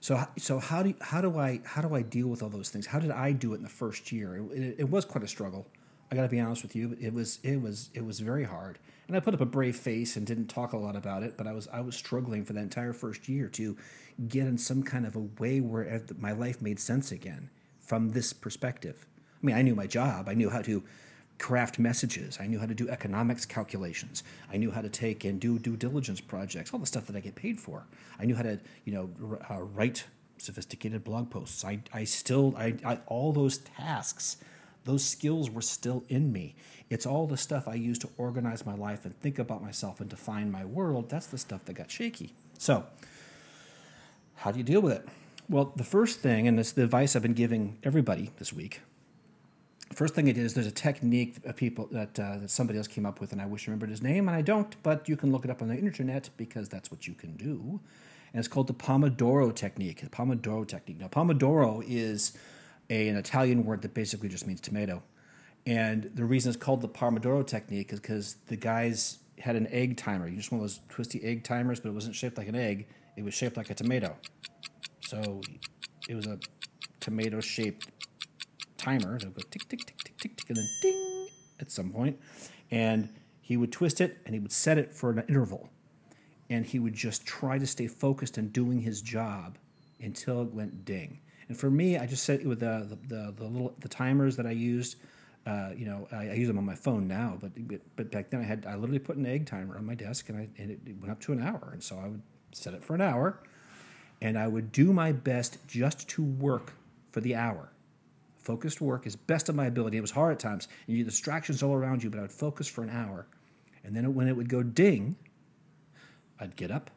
So 0.00 0.24
so 0.38 0.58
how 0.58 0.82
do 0.82 0.94
how 1.00 1.20
do 1.20 1.38
I 1.38 1.60
how 1.64 1.82
do 1.82 1.94
I 1.94 2.02
deal 2.02 2.28
with 2.28 2.42
all 2.42 2.48
those 2.48 2.70
things? 2.70 2.86
How 2.86 2.98
did 2.98 3.10
I 3.10 3.32
do 3.32 3.52
it 3.52 3.56
in 3.56 3.62
the 3.62 3.68
first 3.68 4.12
year? 4.12 4.36
It, 4.36 4.58
it, 4.58 4.74
it 4.78 4.90
was 4.90 5.04
quite 5.04 5.24
a 5.24 5.28
struggle. 5.28 5.66
I 6.10 6.14
got 6.14 6.22
to 6.22 6.28
be 6.28 6.40
honest 6.40 6.62
with 6.62 6.76
you. 6.76 6.96
It 7.00 7.12
was 7.12 7.38
it 7.42 7.60
was 7.60 7.90
it 7.94 8.04
was 8.04 8.20
very 8.20 8.44
hard 8.44 8.78
and 9.08 9.16
I 9.16 9.20
put 9.20 9.34
up 9.34 9.40
a 9.40 9.46
brave 9.46 9.76
face 9.76 10.16
and 10.16 10.26
didn't 10.26 10.48
talk 10.48 10.72
a 10.72 10.76
lot 10.76 10.96
about 10.96 11.22
it. 11.22 11.36
But 11.36 11.46
I 11.46 11.52
was 11.52 11.68
I 11.68 11.80
was 11.80 11.96
struggling 11.96 12.44
for 12.44 12.52
that 12.54 12.60
entire 12.60 12.92
first 12.92 13.28
year 13.28 13.48
to 13.50 13.76
get 14.28 14.46
in 14.46 14.58
some 14.58 14.82
kind 14.82 15.06
of 15.06 15.16
a 15.16 15.20
way 15.38 15.60
where 15.60 16.02
my 16.18 16.32
life 16.32 16.60
made 16.60 16.80
sense 16.80 17.12
again 17.12 17.50
from 17.78 18.10
this 18.10 18.32
perspective. 18.32 19.06
I 19.42 19.46
mean, 19.46 19.56
I 19.56 19.62
knew 19.62 19.74
my 19.74 19.86
job. 19.86 20.28
I 20.28 20.34
knew 20.34 20.50
how 20.50 20.62
to 20.62 20.82
craft 21.38 21.78
messages. 21.78 22.38
I 22.40 22.46
knew 22.46 22.58
how 22.58 22.66
to 22.66 22.74
do 22.74 22.88
economics 22.88 23.44
calculations. 23.44 24.24
I 24.50 24.56
knew 24.56 24.70
how 24.70 24.80
to 24.80 24.88
take 24.88 25.24
and 25.24 25.38
do 25.38 25.58
due 25.58 25.76
diligence 25.76 26.20
projects, 26.20 26.72
all 26.72 26.80
the 26.80 26.86
stuff 26.86 27.06
that 27.06 27.16
I 27.16 27.20
get 27.20 27.34
paid 27.34 27.60
for. 27.60 27.86
I 28.18 28.24
knew 28.24 28.34
how 28.34 28.42
to, 28.42 28.58
you 28.84 28.94
know, 28.94 29.38
uh, 29.50 29.60
write 29.60 30.04
sophisticated 30.38 31.04
blog 31.04 31.30
posts. 31.30 31.62
I, 31.64 31.80
I 31.92 32.04
still, 32.04 32.54
I, 32.56 32.74
I, 32.84 32.98
all 33.06 33.32
those 33.32 33.58
tasks, 33.58 34.38
those 34.86 35.04
skills 35.04 35.50
were 35.50 35.62
still 35.62 36.04
in 36.08 36.32
me. 36.32 36.54
It's 36.88 37.04
all 37.04 37.26
the 37.26 37.36
stuff 37.36 37.66
I 37.66 37.74
use 37.74 37.98
to 37.98 38.08
organize 38.16 38.64
my 38.64 38.74
life 38.74 39.04
and 39.04 39.18
think 39.20 39.38
about 39.38 39.62
myself 39.62 40.00
and 40.00 40.08
define 40.08 40.50
my 40.50 40.64
world. 40.64 41.10
That's 41.10 41.26
the 41.26 41.38
stuff 41.38 41.64
that 41.64 41.74
got 41.74 41.90
shaky. 41.90 42.32
So, 42.58 42.86
how 44.36 44.52
do 44.52 44.58
you 44.58 44.64
deal 44.64 44.80
with 44.80 44.92
it? 44.92 45.08
Well, 45.48 45.72
the 45.76 45.84
first 45.84 46.20
thing, 46.20 46.48
and 46.48 46.58
it's 46.58 46.72
the 46.72 46.84
advice 46.84 47.16
I've 47.16 47.22
been 47.22 47.34
giving 47.34 47.78
everybody 47.82 48.30
this 48.38 48.52
week. 48.52 48.80
First 49.92 50.14
thing 50.14 50.28
it 50.28 50.36
is, 50.36 50.54
there's 50.54 50.66
a 50.66 50.72
technique 50.72 51.36
of 51.44 51.56
people 51.56 51.88
that, 51.92 52.18
uh, 52.18 52.38
that 52.38 52.50
somebody 52.50 52.78
else 52.78 52.88
came 52.88 53.06
up 53.06 53.20
with, 53.20 53.32
and 53.32 53.40
I 53.40 53.46
wish 53.46 53.66
I 53.66 53.70
remembered 53.70 53.90
his 53.90 54.02
name, 54.02 54.28
and 54.28 54.36
I 54.36 54.42
don't, 54.42 54.74
but 54.82 55.08
you 55.08 55.16
can 55.16 55.30
look 55.30 55.44
it 55.44 55.50
up 55.50 55.62
on 55.62 55.68
the 55.68 55.76
internet 55.76 56.30
because 56.36 56.68
that's 56.68 56.90
what 56.90 57.06
you 57.06 57.14
can 57.14 57.36
do. 57.36 57.80
And 58.32 58.38
it's 58.40 58.48
called 58.48 58.66
the 58.66 58.74
Pomodoro 58.74 59.54
technique. 59.54 60.00
The 60.02 60.10
Pomodoro 60.10 60.66
technique. 60.66 61.00
Now, 61.00 61.08
Pomodoro 61.08 61.84
is 61.86 62.36
a, 62.90 63.08
an 63.08 63.16
Italian 63.16 63.64
word 63.64 63.82
that 63.82 63.94
basically 63.94 64.28
just 64.28 64.46
means 64.46 64.60
tomato. 64.60 65.02
And 65.66 66.10
the 66.14 66.24
reason 66.24 66.50
it's 66.50 66.62
called 66.62 66.80
the 66.80 66.88
Pomodoro 66.88 67.44
technique 67.44 67.92
is 67.92 68.00
because 68.00 68.36
the 68.46 68.56
guys 68.56 69.18
had 69.38 69.56
an 69.56 69.66
egg 69.70 69.96
timer. 69.96 70.28
You 70.28 70.36
just 70.36 70.52
one 70.52 70.60
of 70.60 70.62
those 70.62 70.80
twisty 70.88 71.22
egg 71.24 71.44
timers, 71.44 71.80
but 71.80 71.88
it 71.88 71.92
wasn't 71.92 72.14
shaped 72.14 72.38
like 72.38 72.48
an 72.48 72.54
egg. 72.54 72.86
It 73.16 73.24
was 73.24 73.34
shaped 73.34 73.56
like 73.56 73.70
a 73.70 73.74
tomato. 73.74 74.16
So 75.00 75.40
it 76.08 76.14
was 76.14 76.26
a 76.26 76.38
tomato 77.00 77.40
shaped 77.40 77.88
timer. 78.76 79.18
So 79.18 79.26
it 79.26 79.34
would 79.34 79.44
go 79.44 79.48
tick, 79.50 79.68
tick, 79.68 79.84
tick, 79.86 79.96
tick, 80.04 80.18
tick, 80.18 80.36
tick, 80.36 80.48
and 80.50 80.56
then 80.56 80.68
ding 80.82 81.28
at 81.60 81.70
some 81.70 81.90
point. 81.90 82.20
And 82.70 83.08
he 83.40 83.56
would 83.56 83.72
twist 83.72 84.00
it 84.00 84.18
and 84.24 84.34
he 84.34 84.40
would 84.40 84.52
set 84.52 84.78
it 84.78 84.94
for 84.94 85.10
an 85.10 85.24
interval. 85.28 85.68
And 86.48 86.64
he 86.64 86.78
would 86.78 86.94
just 86.94 87.26
try 87.26 87.58
to 87.58 87.66
stay 87.66 87.88
focused 87.88 88.38
on 88.38 88.48
doing 88.48 88.80
his 88.80 89.02
job 89.02 89.58
until 90.00 90.42
it 90.42 90.52
went 90.52 90.84
ding. 90.84 91.18
And 91.48 91.56
for 91.56 91.70
me, 91.70 91.96
I 91.96 92.06
just 92.06 92.24
set 92.24 92.40
it 92.40 92.46
with 92.46 92.60
the, 92.60 92.86
the, 92.88 93.14
the, 93.14 93.32
the 93.36 93.44
little 93.44 93.74
the 93.78 93.88
timers 93.88 94.36
that 94.36 94.46
I 94.46 94.50
used 94.50 94.96
uh, 95.46 95.70
you 95.76 95.86
know, 95.86 96.08
I, 96.10 96.30
I, 96.30 96.32
use 96.32 96.48
them 96.48 96.58
on 96.58 96.64
my 96.64 96.74
phone 96.74 97.06
now, 97.06 97.38
but, 97.40 97.52
but 97.94 98.10
back 98.10 98.30
then 98.30 98.40
I 98.40 98.42
had 98.42 98.66
I 98.66 98.74
literally 98.74 98.98
put 98.98 99.16
an 99.16 99.26
egg 99.26 99.46
timer 99.46 99.78
on 99.78 99.86
my 99.86 99.94
desk, 99.94 100.28
and 100.28 100.36
I 100.36 100.48
and 100.58 100.72
it, 100.72 100.80
it 100.84 101.00
went 101.00 101.12
up 101.12 101.20
to 101.20 101.32
an 101.32 101.40
hour, 101.40 101.70
and 101.72 101.80
so 101.80 101.96
I 101.98 102.08
would 102.08 102.22
set 102.50 102.74
it 102.74 102.82
for 102.82 102.94
an 102.94 103.00
hour, 103.00 103.38
and 104.20 104.36
I 104.36 104.48
would 104.48 104.72
do 104.72 104.92
my 104.92 105.12
best 105.12 105.58
just 105.68 106.08
to 106.10 106.24
work 106.24 106.72
for 107.12 107.20
the 107.20 107.36
hour. 107.36 107.70
Focused 108.38 108.80
work 108.80 109.06
as 109.06 109.14
best 109.14 109.48
of 109.48 109.54
my 109.54 109.66
ability. 109.66 109.98
It 109.98 110.00
was 110.00 110.10
hard 110.10 110.32
at 110.32 110.40
times, 110.40 110.66
and 110.88 110.96
you 110.96 111.04
distractions 111.04 111.62
all 111.62 111.74
around 111.74 112.02
you, 112.02 112.10
but 112.10 112.18
I 112.18 112.22
would 112.22 112.32
focus 112.32 112.66
for 112.66 112.82
an 112.82 112.90
hour, 112.90 113.28
and 113.84 113.94
then 113.94 114.12
when 114.14 114.26
it 114.26 114.36
would 114.36 114.48
go 114.48 114.64
ding, 114.64 115.14
I'd 116.40 116.56
get 116.56 116.72
up, 116.72 116.90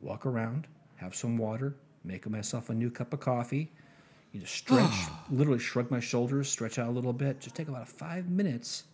walk 0.00 0.26
around, 0.26 0.68
have 0.94 1.16
some 1.16 1.36
water, 1.36 1.74
make 2.04 2.28
myself 2.30 2.70
a 2.70 2.74
new 2.74 2.88
cup 2.88 3.12
of 3.12 3.18
coffee, 3.18 3.72
you 4.32 4.40
just 4.40 4.54
stretch, 4.54 4.94
literally 5.30 5.58
shrug 5.58 5.90
my 5.90 6.00
shoulders, 6.00 6.48
stretch 6.48 6.78
out 6.78 6.88
a 6.88 6.92
little 6.92 7.12
bit. 7.12 7.40
Just 7.40 7.56
take 7.56 7.68
about 7.68 7.88
five 7.88 8.28
minutes, 8.28 8.84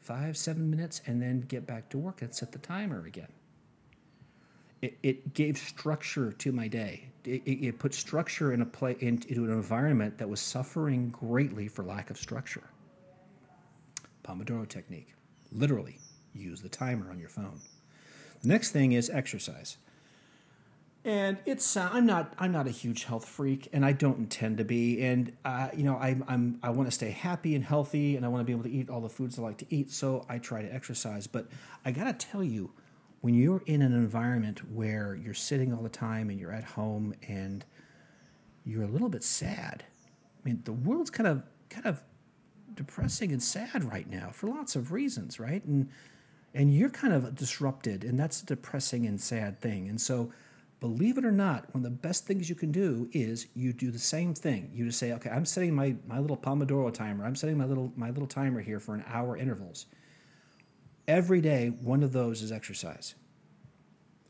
five, 0.00 0.36
seven 0.36 0.70
minutes, 0.70 1.02
and 1.06 1.20
then 1.20 1.42
get 1.42 1.66
back 1.66 1.88
to 1.90 1.98
work 1.98 2.22
and 2.22 2.34
set 2.34 2.52
the 2.52 2.58
timer 2.58 3.06
again. 3.06 3.28
It, 4.82 4.98
it 5.02 5.34
gave 5.34 5.56
structure 5.56 6.32
to 6.32 6.52
my 6.52 6.68
day. 6.68 7.08
It, 7.24 7.42
it, 7.46 7.66
it 7.66 7.78
put 7.78 7.94
structure 7.94 8.52
in 8.52 8.60
a 8.60 8.66
play 8.66 8.96
into 9.00 9.44
an 9.44 9.50
environment 9.50 10.18
that 10.18 10.28
was 10.28 10.40
suffering 10.40 11.08
greatly 11.08 11.68
for 11.68 11.82
lack 11.84 12.10
of 12.10 12.18
structure. 12.18 12.64
Pomodoro 14.22 14.68
technique. 14.68 15.14
Literally, 15.52 15.98
use 16.34 16.60
the 16.60 16.68
timer 16.68 17.10
on 17.10 17.18
your 17.18 17.28
phone. 17.28 17.60
The 18.42 18.48
next 18.48 18.72
thing 18.72 18.92
is 18.92 19.08
exercise 19.08 19.78
and 21.04 21.36
it's 21.44 21.76
uh, 21.76 21.90
I'm 21.92 22.06
not 22.06 22.32
I'm 22.38 22.50
not 22.50 22.66
a 22.66 22.70
huge 22.70 23.04
health 23.04 23.28
freak, 23.28 23.68
and 23.72 23.84
I 23.84 23.92
don't 23.92 24.18
intend 24.18 24.58
to 24.58 24.64
be. 24.64 25.02
And 25.02 25.36
uh, 25.44 25.68
you 25.76 25.84
know, 25.84 25.96
I, 25.96 26.16
I'm 26.26 26.58
I 26.62 26.70
want 26.70 26.88
to 26.88 26.94
stay 26.94 27.10
happy 27.10 27.54
and 27.54 27.62
healthy, 27.62 28.16
and 28.16 28.24
I 28.24 28.28
want 28.28 28.40
to 28.40 28.44
be 28.44 28.52
able 28.52 28.64
to 28.64 28.70
eat 28.70 28.88
all 28.88 29.02
the 29.02 29.10
foods 29.10 29.38
I 29.38 29.42
like 29.42 29.58
to 29.58 29.66
eat. 29.68 29.90
So 29.90 30.24
I 30.28 30.38
try 30.38 30.62
to 30.62 30.74
exercise. 30.74 31.26
But 31.26 31.48
I 31.84 31.90
gotta 31.90 32.14
tell 32.14 32.42
you, 32.42 32.72
when 33.20 33.34
you're 33.34 33.62
in 33.66 33.82
an 33.82 33.92
environment 33.92 34.70
where 34.72 35.14
you're 35.14 35.34
sitting 35.34 35.74
all 35.74 35.82
the 35.82 35.90
time 35.90 36.30
and 36.30 36.40
you're 36.40 36.52
at 36.52 36.64
home 36.64 37.14
and 37.28 37.66
you're 38.64 38.84
a 38.84 38.88
little 38.88 39.10
bit 39.10 39.22
sad, 39.22 39.84
I 40.42 40.48
mean, 40.48 40.62
the 40.64 40.72
world's 40.72 41.10
kind 41.10 41.26
of 41.26 41.42
kind 41.68 41.86
of 41.86 42.02
depressing 42.74 43.30
and 43.30 43.42
sad 43.42 43.84
right 43.84 44.08
now 44.08 44.30
for 44.30 44.48
lots 44.48 44.74
of 44.74 44.90
reasons, 44.90 45.38
right? 45.38 45.62
And 45.66 45.90
and 46.54 46.74
you're 46.74 46.88
kind 46.88 47.12
of 47.12 47.34
disrupted, 47.34 48.04
and 48.04 48.18
that's 48.18 48.42
a 48.42 48.46
depressing 48.46 49.04
and 49.06 49.20
sad 49.20 49.60
thing. 49.60 49.86
And 49.86 50.00
so 50.00 50.32
believe 50.84 51.16
it 51.16 51.24
or 51.24 51.32
not, 51.32 51.74
one 51.74 51.82
of 51.82 51.90
the 51.90 52.08
best 52.08 52.26
things 52.26 52.50
you 52.50 52.54
can 52.54 52.70
do 52.70 53.08
is 53.10 53.46
you 53.54 53.72
do 53.72 53.90
the 53.90 53.98
same 53.98 54.34
thing. 54.34 54.70
You 54.74 54.84
just 54.84 54.98
say, 54.98 55.14
okay, 55.14 55.30
I'm 55.30 55.46
setting 55.46 55.74
my, 55.74 55.96
my 56.06 56.18
little 56.18 56.36
Pomodoro 56.36 56.92
timer. 56.92 57.24
I'm 57.24 57.36
setting 57.36 57.56
my 57.56 57.64
little 57.64 57.90
my 57.96 58.10
little 58.10 58.26
timer 58.26 58.60
here 58.60 58.78
for 58.78 58.94
an 58.94 59.02
hour 59.08 59.34
intervals. 59.34 59.86
Every 61.08 61.40
day, 61.40 61.68
one 61.80 62.02
of 62.02 62.12
those 62.12 62.42
is 62.42 62.52
exercise. 62.52 63.14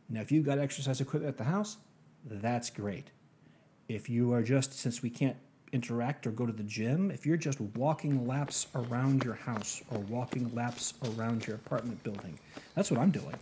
Now, 0.09 0.21
if 0.21 0.31
you've 0.31 0.47
got 0.47 0.61
exercise 0.61 1.01
equipment 1.01 1.29
at 1.29 1.39
the 1.39 1.51
house, 1.51 1.79
that's 2.25 2.71
great. 2.71 3.11
If 3.89 4.09
you 4.09 4.33
are 4.33 4.43
just, 4.45 4.75
since 4.75 5.03
we 5.03 5.11
can't 5.11 5.37
interact 5.73 6.25
or 6.25 6.31
go 6.31 6.47
to 6.47 6.53
the 6.53 6.63
gym, 6.63 7.11
if 7.11 7.27
you're 7.27 7.37
just 7.37 7.61
walking 7.61 8.29
laps 8.29 8.69
around 8.77 9.25
your 9.25 9.35
house 9.35 9.83
or 9.91 9.99
walking 9.99 10.55
laps 10.55 10.95
around 11.17 11.49
your 11.49 11.57
apartment 11.57 12.01
building, 12.05 12.39
that's 12.77 12.93
what 12.93 13.01
I'm 13.01 13.11
doing. 13.11 13.35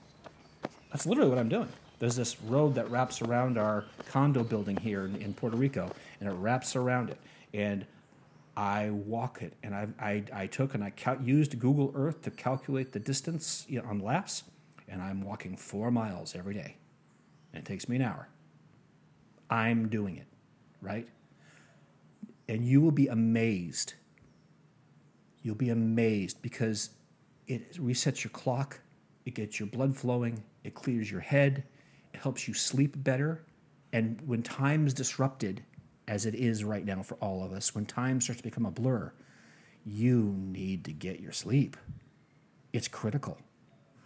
That's 0.90 1.04
literally 1.04 1.28
what 1.28 1.38
I'm 1.38 1.50
doing 1.50 1.68
there's 2.02 2.16
this 2.16 2.42
road 2.42 2.74
that 2.74 2.90
wraps 2.90 3.22
around 3.22 3.56
our 3.56 3.84
condo 4.08 4.42
building 4.42 4.76
here 4.76 5.04
in, 5.04 5.14
in 5.22 5.32
Puerto 5.32 5.56
Rico, 5.56 5.88
and 6.18 6.28
it 6.28 6.32
wraps 6.32 6.74
around 6.74 7.10
it. 7.10 7.18
And 7.54 7.86
I 8.56 8.90
walk 8.90 9.40
it, 9.40 9.52
and 9.62 9.72
I, 9.72 9.86
I, 10.00 10.24
I 10.32 10.46
took 10.48 10.74
and 10.74 10.82
I 10.82 10.90
cal- 10.90 11.22
used 11.22 11.56
Google 11.60 11.92
Earth 11.94 12.22
to 12.22 12.32
calculate 12.32 12.90
the 12.90 12.98
distance 12.98 13.66
you 13.68 13.80
know, 13.80 13.88
on 13.88 14.00
laps, 14.00 14.42
and 14.88 15.00
I'm 15.00 15.22
walking 15.22 15.56
four 15.56 15.92
miles 15.92 16.34
every 16.34 16.54
day. 16.54 16.74
And 17.52 17.62
it 17.62 17.68
takes 17.68 17.88
me 17.88 17.94
an 17.94 18.02
hour. 18.02 18.26
I'm 19.48 19.88
doing 19.88 20.16
it, 20.16 20.26
right? 20.80 21.06
And 22.48 22.66
you 22.66 22.80
will 22.80 22.90
be 22.90 23.06
amazed. 23.06 23.94
You'll 25.44 25.54
be 25.54 25.70
amazed 25.70 26.42
because 26.42 26.90
it 27.46 27.74
resets 27.74 28.24
your 28.24 28.32
clock, 28.32 28.80
it 29.24 29.34
gets 29.34 29.60
your 29.60 29.68
blood 29.68 29.96
flowing, 29.96 30.42
it 30.64 30.74
clears 30.74 31.08
your 31.08 31.20
head, 31.20 31.62
helps 32.22 32.46
you 32.46 32.54
sleep 32.54 32.94
better. 32.96 33.44
And 33.92 34.20
when 34.24 34.42
time 34.42 34.86
is 34.86 34.94
disrupted, 34.94 35.62
as 36.08 36.26
it 36.26 36.34
is 36.34 36.64
right 36.64 36.84
now 36.84 37.02
for 37.02 37.14
all 37.16 37.44
of 37.44 37.52
us, 37.52 37.74
when 37.74 37.84
time 37.84 38.20
starts 38.20 38.40
to 38.40 38.48
become 38.48 38.66
a 38.66 38.70
blur, 38.70 39.12
you 39.84 40.34
need 40.36 40.84
to 40.84 40.92
get 40.92 41.20
your 41.20 41.32
sleep. 41.32 41.76
It's 42.72 42.88
critical, 42.88 43.38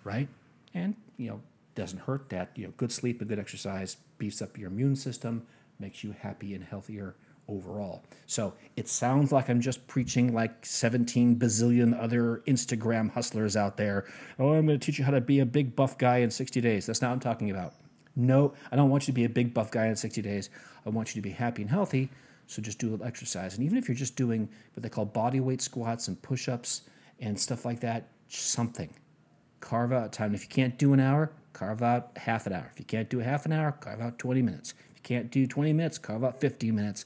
right? 0.04 0.28
And, 0.74 0.96
you 1.16 1.28
know, 1.28 1.40
doesn't 1.74 2.00
hurt 2.00 2.30
that. 2.30 2.50
You 2.54 2.66
know, 2.66 2.72
good 2.76 2.90
sleep 2.90 3.20
and 3.20 3.28
good 3.28 3.38
exercise 3.38 3.96
beefs 4.18 4.40
up 4.40 4.58
your 4.58 4.68
immune 4.68 4.96
system, 4.96 5.46
makes 5.78 6.02
you 6.02 6.14
happy 6.18 6.54
and 6.54 6.64
healthier 6.64 7.16
overall. 7.48 8.02
So 8.26 8.54
it 8.76 8.88
sounds 8.88 9.30
like 9.30 9.48
I'm 9.48 9.60
just 9.60 9.86
preaching 9.86 10.34
like 10.34 10.64
17 10.64 11.36
bazillion 11.36 11.96
other 12.02 12.42
Instagram 12.48 13.12
hustlers 13.12 13.56
out 13.56 13.76
there. 13.76 14.06
Oh, 14.38 14.54
I'm 14.54 14.66
going 14.66 14.78
to 14.80 14.84
teach 14.84 14.98
you 14.98 15.04
how 15.04 15.12
to 15.12 15.20
be 15.20 15.40
a 15.40 15.46
big 15.46 15.76
buff 15.76 15.98
guy 15.98 16.18
in 16.18 16.30
60 16.30 16.60
days. 16.60 16.86
That's 16.86 17.02
not 17.02 17.08
what 17.08 17.14
I'm 17.14 17.20
talking 17.20 17.50
about. 17.50 17.74
No, 18.16 18.54
I 18.72 18.76
don't 18.76 18.88
want 18.88 19.04
you 19.04 19.12
to 19.12 19.14
be 19.14 19.24
a 19.24 19.28
big 19.28 19.52
buff 19.52 19.70
guy 19.70 19.86
in 19.86 19.94
60 19.94 20.22
days. 20.22 20.48
I 20.86 20.90
want 20.90 21.14
you 21.14 21.20
to 21.20 21.22
be 21.22 21.34
happy 21.34 21.62
and 21.62 21.70
healthy. 21.70 22.08
So 22.46 22.62
just 22.62 22.78
do 22.78 22.88
a 22.88 22.90
little 22.90 23.06
exercise. 23.06 23.54
And 23.54 23.64
even 23.64 23.76
if 23.76 23.88
you're 23.88 23.96
just 23.96 24.16
doing 24.16 24.48
what 24.74 24.82
they 24.82 24.88
call 24.88 25.04
body 25.04 25.40
weight 25.40 25.60
squats 25.60 26.08
and 26.08 26.20
push 26.22 26.48
ups 26.48 26.82
and 27.20 27.38
stuff 27.38 27.64
like 27.64 27.80
that, 27.80 28.08
something. 28.28 28.90
Carve 29.60 29.92
out 29.92 30.12
time. 30.12 30.34
If 30.34 30.42
you 30.42 30.48
can't 30.48 30.78
do 30.78 30.92
an 30.92 31.00
hour, 31.00 31.32
carve 31.52 31.82
out 31.82 32.16
half 32.16 32.46
an 32.46 32.52
hour. 32.52 32.70
If 32.72 32.78
you 32.78 32.84
can't 32.84 33.10
do 33.10 33.18
half 33.18 33.46
an 33.46 33.52
hour, 33.52 33.72
carve 33.72 34.00
out 34.00 34.18
20 34.18 34.42
minutes. 34.42 34.74
If 34.90 34.96
you 34.96 35.02
can't 35.02 35.30
do 35.30 35.46
20 35.46 35.72
minutes, 35.72 35.98
carve 35.98 36.24
out 36.24 36.40
15 36.40 36.74
minutes. 36.74 37.04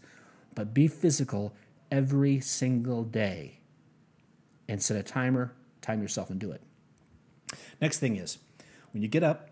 But 0.54 0.74
be 0.74 0.88
physical 0.88 1.54
every 1.90 2.40
single 2.40 3.02
day 3.02 3.60
and 4.68 4.82
set 4.82 4.96
a 4.96 5.02
timer, 5.02 5.52
time 5.80 6.02
yourself 6.02 6.30
and 6.30 6.38
do 6.38 6.52
it. 6.52 6.62
Next 7.80 7.98
thing 7.98 8.16
is 8.16 8.38
when 8.92 9.02
you 9.02 9.08
get 9.08 9.22
up, 9.22 9.49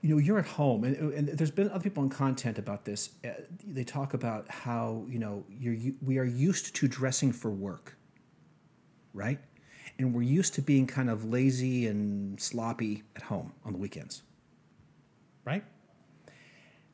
you 0.00 0.08
know 0.08 0.18
you're 0.18 0.38
at 0.38 0.46
home 0.46 0.84
and, 0.84 0.96
and 1.12 1.28
there's 1.28 1.50
been 1.50 1.70
other 1.70 1.82
people 1.82 2.02
in 2.02 2.08
content 2.08 2.58
about 2.58 2.84
this. 2.84 3.10
Uh, 3.24 3.30
they 3.66 3.84
talk 3.84 4.14
about 4.14 4.48
how 4.50 5.04
you 5.08 5.18
know 5.18 5.44
you're 5.48 5.76
we 6.02 6.18
are 6.18 6.24
used 6.24 6.74
to 6.76 6.88
dressing 6.88 7.32
for 7.32 7.50
work 7.50 7.96
right? 9.12 9.40
And 9.98 10.14
we're 10.14 10.22
used 10.22 10.54
to 10.54 10.62
being 10.62 10.86
kind 10.86 11.10
of 11.10 11.24
lazy 11.24 11.88
and 11.88 12.40
sloppy 12.40 13.02
at 13.16 13.22
home 13.22 13.52
on 13.64 13.72
the 13.72 13.78
weekends 13.78 14.22
right? 15.44 15.64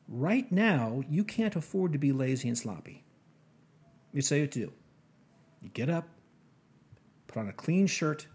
Right 0.07 0.51
now 0.51 1.03
you 1.09 1.23
can't 1.23 1.55
afford 1.55 1.93
to 1.93 1.99
be 1.99 2.11
lazy 2.11 2.47
and 2.47 2.57
sloppy. 2.57 3.03
You 4.13 4.21
say 4.21 4.41
what 4.41 4.51
to 4.51 4.59
do. 4.59 4.73
You 5.61 5.69
get 5.69 5.89
up 5.89 6.07
put 7.27 7.39
on 7.39 7.49
a 7.49 7.53
clean 7.53 7.87
shirt 7.87 8.27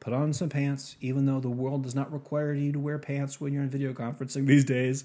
Put 0.00 0.14
on 0.14 0.32
some 0.32 0.48
pants, 0.48 0.96
even 1.02 1.26
though 1.26 1.40
the 1.40 1.50
world 1.50 1.82
does 1.82 1.94
not 1.94 2.10
require 2.10 2.54
you 2.54 2.72
to 2.72 2.80
wear 2.80 2.98
pants 2.98 3.40
when 3.40 3.52
you're 3.52 3.62
in 3.62 3.70
video 3.70 3.92
conferencing 3.92 4.46
these 4.46 4.64
days. 4.64 5.04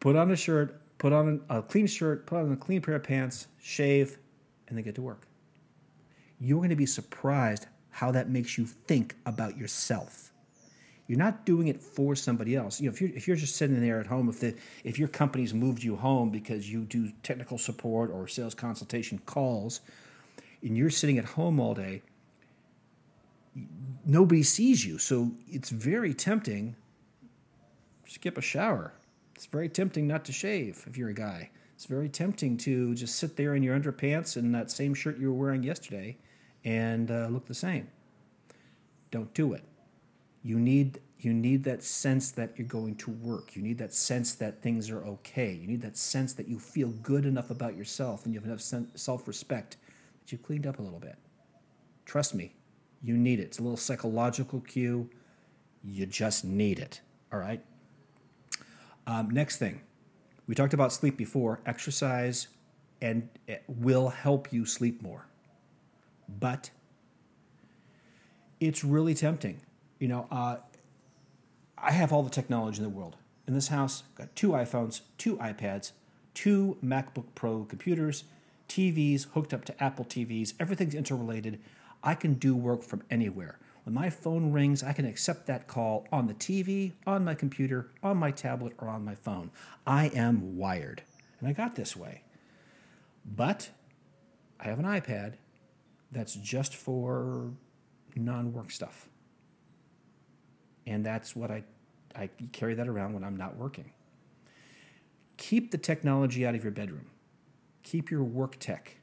Put 0.00 0.16
on 0.16 0.30
a 0.32 0.36
shirt, 0.36 0.80
put 0.98 1.12
on 1.12 1.40
a 1.48 1.62
clean 1.62 1.86
shirt, 1.86 2.26
put 2.26 2.38
on 2.38 2.52
a 2.52 2.56
clean 2.56 2.82
pair 2.82 2.96
of 2.96 3.04
pants, 3.04 3.46
shave, 3.62 4.18
and 4.68 4.76
then 4.76 4.84
get 4.84 4.96
to 4.96 5.02
work. 5.02 5.26
You're 6.40 6.58
going 6.58 6.70
to 6.70 6.76
be 6.76 6.86
surprised 6.86 7.66
how 7.90 8.10
that 8.10 8.28
makes 8.28 8.58
you 8.58 8.66
think 8.66 9.14
about 9.24 9.56
yourself. 9.56 10.32
You're 11.06 11.18
not 11.18 11.46
doing 11.46 11.68
it 11.68 11.80
for 11.80 12.16
somebody 12.16 12.56
else. 12.56 12.80
You 12.80 12.88
know, 12.88 12.94
if 12.94 13.00
you're 13.00 13.10
if 13.10 13.28
you're 13.28 13.36
just 13.36 13.56
sitting 13.56 13.80
there 13.80 14.00
at 14.00 14.06
home, 14.06 14.28
if 14.28 14.40
the 14.40 14.54
if 14.82 14.98
your 14.98 15.08
company's 15.08 15.54
moved 15.54 15.82
you 15.82 15.96
home 15.96 16.30
because 16.30 16.70
you 16.70 16.84
do 16.84 17.12
technical 17.22 17.58
support 17.58 18.10
or 18.10 18.26
sales 18.26 18.54
consultation 18.54 19.20
calls, 19.26 19.82
and 20.62 20.76
you're 20.76 20.90
sitting 20.90 21.18
at 21.18 21.26
home 21.26 21.60
all 21.60 21.74
day, 21.74 22.02
nobody 24.04 24.42
sees 24.42 24.84
you. 24.84 24.98
So 24.98 25.32
it's 25.48 25.70
very 25.70 26.14
tempting. 26.14 26.76
Skip 28.06 28.38
a 28.38 28.42
shower. 28.42 28.94
It's 29.34 29.46
very 29.46 29.68
tempting 29.68 30.06
not 30.06 30.24
to 30.26 30.32
shave 30.32 30.84
if 30.86 30.96
you're 30.96 31.08
a 31.08 31.14
guy. 31.14 31.50
It's 31.74 31.86
very 31.86 32.08
tempting 32.08 32.56
to 32.58 32.94
just 32.94 33.16
sit 33.16 33.36
there 33.36 33.56
in 33.56 33.62
your 33.62 33.78
underpants 33.78 34.36
and 34.36 34.54
that 34.54 34.70
same 34.70 34.94
shirt 34.94 35.18
you 35.18 35.32
were 35.32 35.38
wearing 35.38 35.62
yesterday 35.62 36.16
and 36.64 37.10
uh, 37.10 37.26
look 37.28 37.46
the 37.46 37.54
same. 37.54 37.88
Don't 39.10 39.32
do 39.34 39.52
it. 39.52 39.64
You 40.42 40.58
need 40.58 41.00
you 41.18 41.32
need 41.32 41.64
that 41.64 41.82
sense 41.82 42.30
that 42.32 42.52
you're 42.56 42.66
going 42.66 42.96
to 42.96 43.10
work. 43.10 43.56
You 43.56 43.62
need 43.62 43.78
that 43.78 43.94
sense 43.94 44.34
that 44.34 44.60
things 44.60 44.90
are 44.90 45.02
okay. 45.04 45.54
You 45.54 45.66
need 45.66 45.80
that 45.80 45.96
sense 45.96 46.34
that 46.34 46.48
you 46.48 46.58
feel 46.58 46.88
good 47.02 47.24
enough 47.24 47.50
about 47.50 47.76
yourself 47.76 48.26
and 48.26 48.34
you 48.34 48.40
have 48.40 48.46
enough 48.46 48.90
self-respect 48.94 49.78
that 50.20 50.32
you've 50.32 50.42
cleaned 50.42 50.66
up 50.66 50.78
a 50.78 50.82
little 50.82 50.98
bit. 50.98 51.16
Trust 52.04 52.34
me, 52.34 52.52
you 53.04 53.16
need 53.16 53.38
it. 53.38 53.44
It's 53.44 53.58
a 53.58 53.62
little 53.62 53.76
psychological 53.76 54.60
cue. 54.60 55.10
You 55.84 56.06
just 56.06 56.44
need 56.44 56.78
it. 56.78 57.00
All 57.32 57.38
right. 57.38 57.62
Um, 59.06 59.30
next 59.30 59.58
thing, 59.58 59.82
we 60.46 60.54
talked 60.54 60.72
about 60.72 60.92
sleep 60.92 61.16
before. 61.16 61.60
Exercise 61.66 62.48
and 63.02 63.28
it 63.46 63.64
will 63.68 64.08
help 64.08 64.50
you 64.50 64.64
sleep 64.64 65.02
more, 65.02 65.26
but 66.26 66.70
it's 68.60 68.82
really 68.82 69.14
tempting. 69.14 69.60
You 69.98 70.08
know, 70.08 70.26
uh, 70.30 70.56
I 71.76 71.92
have 71.92 72.14
all 72.14 72.22
the 72.22 72.30
technology 72.30 72.78
in 72.78 72.84
the 72.84 72.88
world 72.88 73.16
in 73.46 73.52
this 73.52 73.68
house. 73.68 74.04
I've 74.12 74.14
got 74.14 74.36
two 74.36 74.50
iPhones, 74.50 75.02
two 75.18 75.36
iPads, 75.36 75.92
two 76.32 76.78
MacBook 76.82 77.26
Pro 77.34 77.64
computers, 77.64 78.24
TVs 78.70 79.26
hooked 79.34 79.52
up 79.52 79.66
to 79.66 79.84
Apple 79.84 80.06
TVs. 80.06 80.54
Everything's 80.58 80.94
interrelated. 80.94 81.60
I 82.04 82.14
can 82.14 82.34
do 82.34 82.54
work 82.54 82.82
from 82.82 83.02
anywhere. 83.10 83.58
When 83.84 83.94
my 83.94 84.10
phone 84.10 84.52
rings, 84.52 84.82
I 84.82 84.92
can 84.92 85.06
accept 85.06 85.46
that 85.46 85.66
call 85.66 86.06
on 86.12 86.26
the 86.26 86.34
TV, 86.34 86.92
on 87.06 87.24
my 87.24 87.34
computer, 87.34 87.90
on 88.02 88.18
my 88.18 88.30
tablet, 88.30 88.74
or 88.78 88.88
on 88.88 89.04
my 89.04 89.14
phone. 89.14 89.50
I 89.86 90.08
am 90.08 90.56
wired, 90.56 91.02
and 91.40 91.48
I 91.48 91.52
got 91.52 91.74
this 91.74 91.96
way. 91.96 92.22
But 93.24 93.70
I 94.60 94.68
have 94.68 94.78
an 94.78 94.84
iPad 94.84 95.34
that's 96.12 96.34
just 96.34 96.74
for 96.74 97.50
non 98.14 98.52
work 98.52 98.70
stuff. 98.70 99.08
And 100.86 101.04
that's 101.04 101.34
what 101.34 101.50
I, 101.50 101.64
I 102.14 102.28
carry 102.52 102.74
that 102.74 102.86
around 102.86 103.14
when 103.14 103.24
I'm 103.24 103.36
not 103.36 103.56
working. 103.56 103.90
Keep 105.38 105.70
the 105.70 105.78
technology 105.78 106.46
out 106.46 106.54
of 106.54 106.62
your 106.62 106.70
bedroom, 106.70 107.06
keep 107.82 108.10
your 108.10 108.22
work 108.22 108.56
tech 108.58 108.96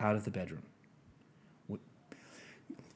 out 0.00 0.16
of 0.16 0.24
the 0.24 0.30
bedroom 0.30 0.62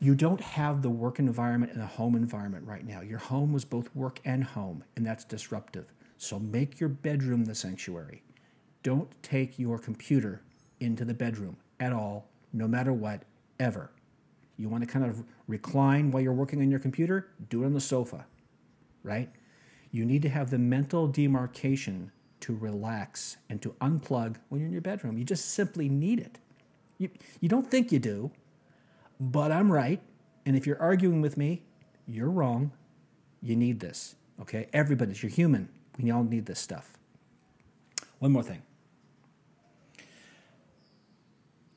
you 0.01 0.15
don't 0.15 0.41
have 0.41 0.83
the 0.83 0.91
work 0.91 1.19
environment 1.19 1.73
and 1.73 1.81
the 1.81 1.87
home 1.87 2.15
environment 2.15 2.65
right 2.67 2.87
now. 2.87 3.01
Your 3.01 3.19
home 3.19 3.53
was 3.53 3.65
both 3.65 3.95
work 3.97 4.21
and 4.25 4.45
home, 4.45 4.85
and 4.97 5.05
that's 5.05 5.25
disruptive. 5.25 5.93
So 6.19 6.39
make 6.39 6.79
your 6.79 6.89
bedroom 6.89 7.45
the 7.45 7.55
sanctuary. 7.55 8.23
Don't 8.83 9.11
take 9.23 9.59
your 9.59 9.79
computer 9.79 10.43
into 10.81 11.05
the 11.05 11.15
bedroom 11.15 11.57
at 11.81 11.93
all, 11.93 12.29
no 12.53 12.69
matter 12.69 12.93
what, 12.93 13.23
ever. 13.59 13.91
You 14.57 14.69
want 14.69 14.85
to 14.85 14.91
kind 14.91 15.05
of 15.05 15.25
recline 15.47 16.11
while 16.11 16.23
you're 16.23 16.33
working 16.33 16.61
on 16.61 16.71
your 16.71 16.81
computer? 16.81 17.29
Do 17.49 17.63
it 17.63 17.67
on 17.67 17.73
the 17.73 17.81
sofa, 17.81 18.27
right? 19.03 19.31
You 19.91 20.05
need 20.05 20.23
to 20.23 20.29
have 20.29 20.51
the 20.51 20.59
mental 20.59 21.09
demarcation 21.09 22.13
to 22.41 22.55
relax 22.55 23.37
and 23.49 23.61
to 23.63 23.71
unplug 23.81 24.37
when 24.49 24.61
you're 24.61 24.67
in 24.67 24.73
your 24.73 24.81
bedroom. 24.81 25.19
You 25.19 25.25
just 25.25 25.51
simply 25.51 25.89
need 25.89 26.21
it. 26.21 26.39
You, 26.99 27.11
you 27.41 27.49
don't 27.49 27.69
think 27.71 27.91
you 27.91 27.99
do, 27.99 28.31
but 29.21 29.53
I'm 29.53 29.71
right. 29.71 30.01
And 30.47 30.57
if 30.57 30.67
you're 30.67 30.81
arguing 30.81 31.21
with 31.21 31.37
me, 31.37 31.63
you're 32.07 32.31
wrong. 32.31 32.73
You 33.43 33.57
need 33.57 33.81
this. 33.81 34.17
Okay? 34.41 34.69
Everybody, 34.73 35.15
you're 35.21 35.31
human. 35.31 35.69
We 35.99 36.11
all 36.11 36.25
need 36.25 36.47
this 36.47 36.61
stuff. 36.61 36.93
One 38.19 38.33
more 38.33 38.43
thing. 38.43 38.63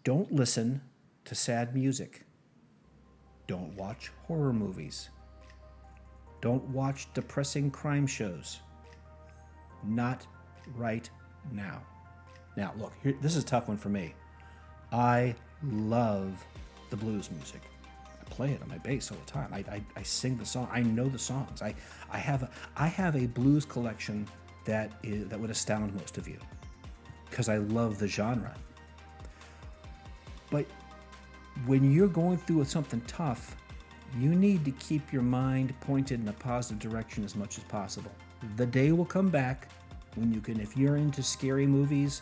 Don't 0.03 0.31
listen 0.31 0.81
to 1.25 1.35
sad 1.35 1.75
music. 1.75 2.25
Don't 3.47 3.75
watch 3.75 4.11
horror 4.25 4.53
movies. 4.53 5.09
Don't 6.41 6.63
watch 6.69 7.07
depressing 7.13 7.69
crime 7.69 8.07
shows. 8.07 8.59
Not 9.83 10.25
right 10.75 11.09
now. 11.51 11.81
Now, 12.57 12.73
look, 12.77 12.93
here, 13.03 13.15
this 13.21 13.35
is 13.35 13.43
a 13.43 13.45
tough 13.45 13.67
one 13.67 13.77
for 13.77 13.89
me. 13.89 14.13
I 14.91 15.35
love 15.63 16.43
the 16.91 16.97
blues 16.97 17.31
music. 17.31 17.61
I 18.21 18.23
play 18.29 18.51
it 18.51 18.61
on 18.61 18.69
my 18.69 18.77
bass 18.77 19.11
all 19.11 19.17
the 19.17 19.31
time. 19.31 19.51
I, 19.51 19.59
I, 19.71 19.81
I 19.95 20.03
sing 20.03 20.37
the 20.37 20.45
song. 20.45 20.69
I 20.71 20.83
know 20.83 21.09
the 21.09 21.19
songs. 21.19 21.63
I, 21.63 21.73
I 22.11 22.19
have 22.19 22.43
a 22.43 22.49
I 22.77 22.87
have 22.87 23.15
a 23.15 23.25
blues 23.25 23.65
collection 23.65 24.27
that 24.65 24.91
is 25.01 25.27
that 25.29 25.39
would 25.39 25.49
astound 25.49 25.95
most 25.95 26.19
of 26.19 26.27
you 26.27 26.37
because 27.29 27.49
I 27.49 27.57
love 27.57 27.97
the 27.97 28.07
genre. 28.07 28.53
But 30.51 30.65
when 31.65 31.91
you're 31.91 32.07
going 32.07 32.37
through 32.37 32.65
something 32.65 33.01
tough, 33.07 33.55
you 34.19 34.35
need 34.35 34.65
to 34.65 34.71
keep 34.71 35.13
your 35.13 35.21
mind 35.21 35.73
pointed 35.79 36.21
in 36.21 36.27
a 36.27 36.33
positive 36.33 36.79
direction 36.79 37.23
as 37.23 37.35
much 37.35 37.57
as 37.57 37.63
possible. 37.65 38.11
The 38.57 38.65
day 38.65 38.91
will 38.91 39.05
come 39.05 39.29
back 39.29 39.69
when 40.15 40.33
you 40.33 40.41
can, 40.41 40.59
if 40.59 40.75
you're 40.75 40.97
into 40.97 41.23
scary 41.23 41.65
movies, 41.65 42.21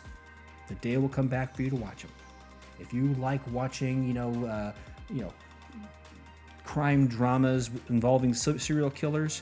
the 0.68 0.76
day 0.76 0.98
will 0.98 1.10
come 1.10 1.28
back 1.28 1.56
for 1.56 1.64
you 1.64 1.72
to 1.72 1.76
watch 1.76 2.04
them. 2.04 2.12
If 2.80 2.94
you 2.94 3.14
like 3.16 3.42
watching, 3.52 4.08
you 4.08 4.14
know, 4.14 4.46
uh, 4.46 4.74
you 5.10 5.22
know, 5.22 5.34
crime 6.64 7.08
dramas 7.08 7.70
involving 7.90 8.34
serial 8.34 8.90
killers, 8.90 9.42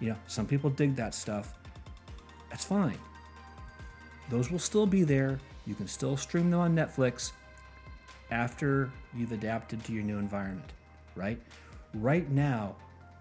you 0.00 0.10
know, 0.10 0.16
some 0.26 0.46
people 0.46 0.70
dig 0.70 0.96
that 0.96 1.14
stuff. 1.14 1.54
That's 2.50 2.64
fine. 2.64 2.98
Those 4.30 4.50
will 4.50 4.58
still 4.58 4.86
be 4.86 5.04
there. 5.04 5.38
You 5.66 5.74
can 5.74 5.86
still 5.86 6.16
stream 6.16 6.50
them 6.50 6.60
on 6.60 6.74
Netflix 6.74 7.32
after 8.30 8.90
you've 9.14 9.32
adapted 9.32 9.84
to 9.84 9.92
your 9.92 10.02
new 10.02 10.18
environment, 10.18 10.72
right? 11.14 11.40
Right 11.94 12.30
now, 12.30 12.74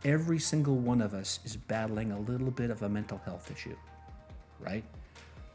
every 0.05 0.39
single 0.39 0.77
one 0.77 1.01
of 1.01 1.13
us 1.13 1.39
is 1.43 1.55
battling 1.55 2.11
a 2.11 2.19
little 2.19 2.51
bit 2.51 2.71
of 2.71 2.81
a 2.83 2.89
mental 2.89 3.19
health 3.19 3.51
issue, 3.51 3.75
right? 4.59 4.83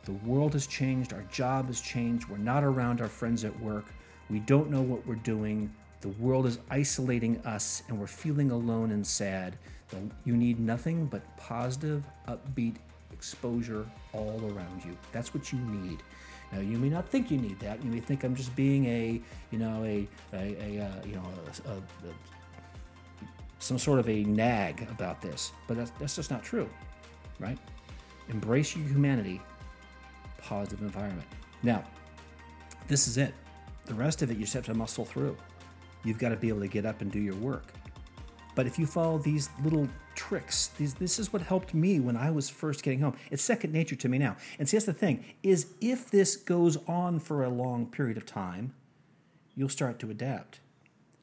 The 0.06 0.12
world 0.12 0.52
has 0.52 0.68
changed, 0.68 1.12
our 1.12 1.24
job 1.32 1.66
has 1.66 1.80
changed, 1.80 2.28
we're 2.28 2.38
not 2.38 2.62
around 2.62 3.00
our 3.00 3.08
friends 3.08 3.44
at 3.44 3.60
work, 3.60 3.86
we 4.30 4.38
don't 4.38 4.70
know 4.70 4.80
what 4.80 5.04
we're 5.04 5.16
doing, 5.16 5.70
the 6.00 6.08
world 6.10 6.46
is 6.46 6.60
isolating 6.70 7.38
us, 7.44 7.82
and 7.88 7.98
we're 7.98 8.06
feeling 8.06 8.52
alone 8.52 8.92
and 8.92 9.04
sad. 9.04 9.58
You 10.24 10.36
need 10.36 10.60
nothing 10.60 11.06
but 11.06 11.22
positive, 11.36 12.04
upbeat 12.28 12.76
exposure 13.12 13.84
all 14.12 14.40
around 14.44 14.84
you. 14.84 14.96
That's 15.10 15.34
what 15.34 15.52
you 15.52 15.58
need. 15.58 16.04
Now, 16.52 16.60
you 16.60 16.78
may 16.78 16.88
not 16.88 17.08
think 17.08 17.28
you 17.28 17.38
need 17.38 17.58
that. 17.58 17.82
You 17.82 17.90
may 17.90 17.98
think 17.98 18.22
I'm 18.22 18.36
just 18.36 18.54
being 18.54 18.86
a, 18.86 19.20
you 19.50 19.58
know, 19.58 19.82
a, 19.84 20.06
a, 20.32 20.78
a 20.78 20.84
uh, 20.84 21.04
you 21.04 21.16
know, 21.16 21.24
a, 21.66 21.70
a, 21.72 21.82
some 23.58 23.78
sort 23.78 23.98
of 23.98 24.08
a 24.08 24.22
nag 24.22 24.86
about 24.88 25.20
this, 25.20 25.50
but 25.66 25.76
that's, 25.76 25.90
that's 25.98 26.14
just 26.14 26.30
not 26.30 26.44
true, 26.44 26.68
right? 27.40 27.58
Embrace 28.28 28.76
your 28.76 28.86
humanity, 28.86 29.40
positive 30.46 30.80
environment. 30.80 31.26
Now, 31.62 31.84
this 32.86 33.08
is 33.08 33.18
it. 33.18 33.34
The 33.86 33.94
rest 33.94 34.22
of 34.22 34.30
it 34.30 34.36
you 34.36 34.42
just 34.42 34.54
have 34.54 34.66
to 34.66 34.74
muscle 34.74 35.04
through. 35.04 35.36
You've 36.04 36.18
got 36.18 36.28
to 36.28 36.36
be 36.36 36.48
able 36.48 36.60
to 36.60 36.68
get 36.68 36.86
up 36.86 37.00
and 37.00 37.10
do 37.10 37.18
your 37.18 37.34
work. 37.36 37.72
But 38.54 38.66
if 38.66 38.78
you 38.78 38.86
follow 38.86 39.18
these 39.18 39.50
little 39.62 39.88
tricks, 40.14 40.68
these, 40.78 40.94
this 40.94 41.18
is 41.18 41.32
what 41.32 41.42
helped 41.42 41.74
me 41.74 42.00
when 42.00 42.16
I 42.16 42.30
was 42.30 42.48
first 42.48 42.82
getting 42.82 43.00
home. 43.00 43.16
It's 43.30 43.42
second 43.42 43.72
nature 43.72 43.96
to 43.96 44.08
me 44.08 44.18
now. 44.18 44.36
And 44.58 44.68
see, 44.68 44.76
that's 44.76 44.86
the 44.86 44.92
thing 44.92 45.24
is 45.42 45.66
if 45.80 46.10
this 46.10 46.36
goes 46.36 46.78
on 46.86 47.18
for 47.18 47.44
a 47.44 47.50
long 47.50 47.86
period 47.86 48.16
of 48.16 48.24
time, 48.24 48.72
you'll 49.56 49.68
start 49.68 49.98
to 49.98 50.10
adapt. 50.10 50.60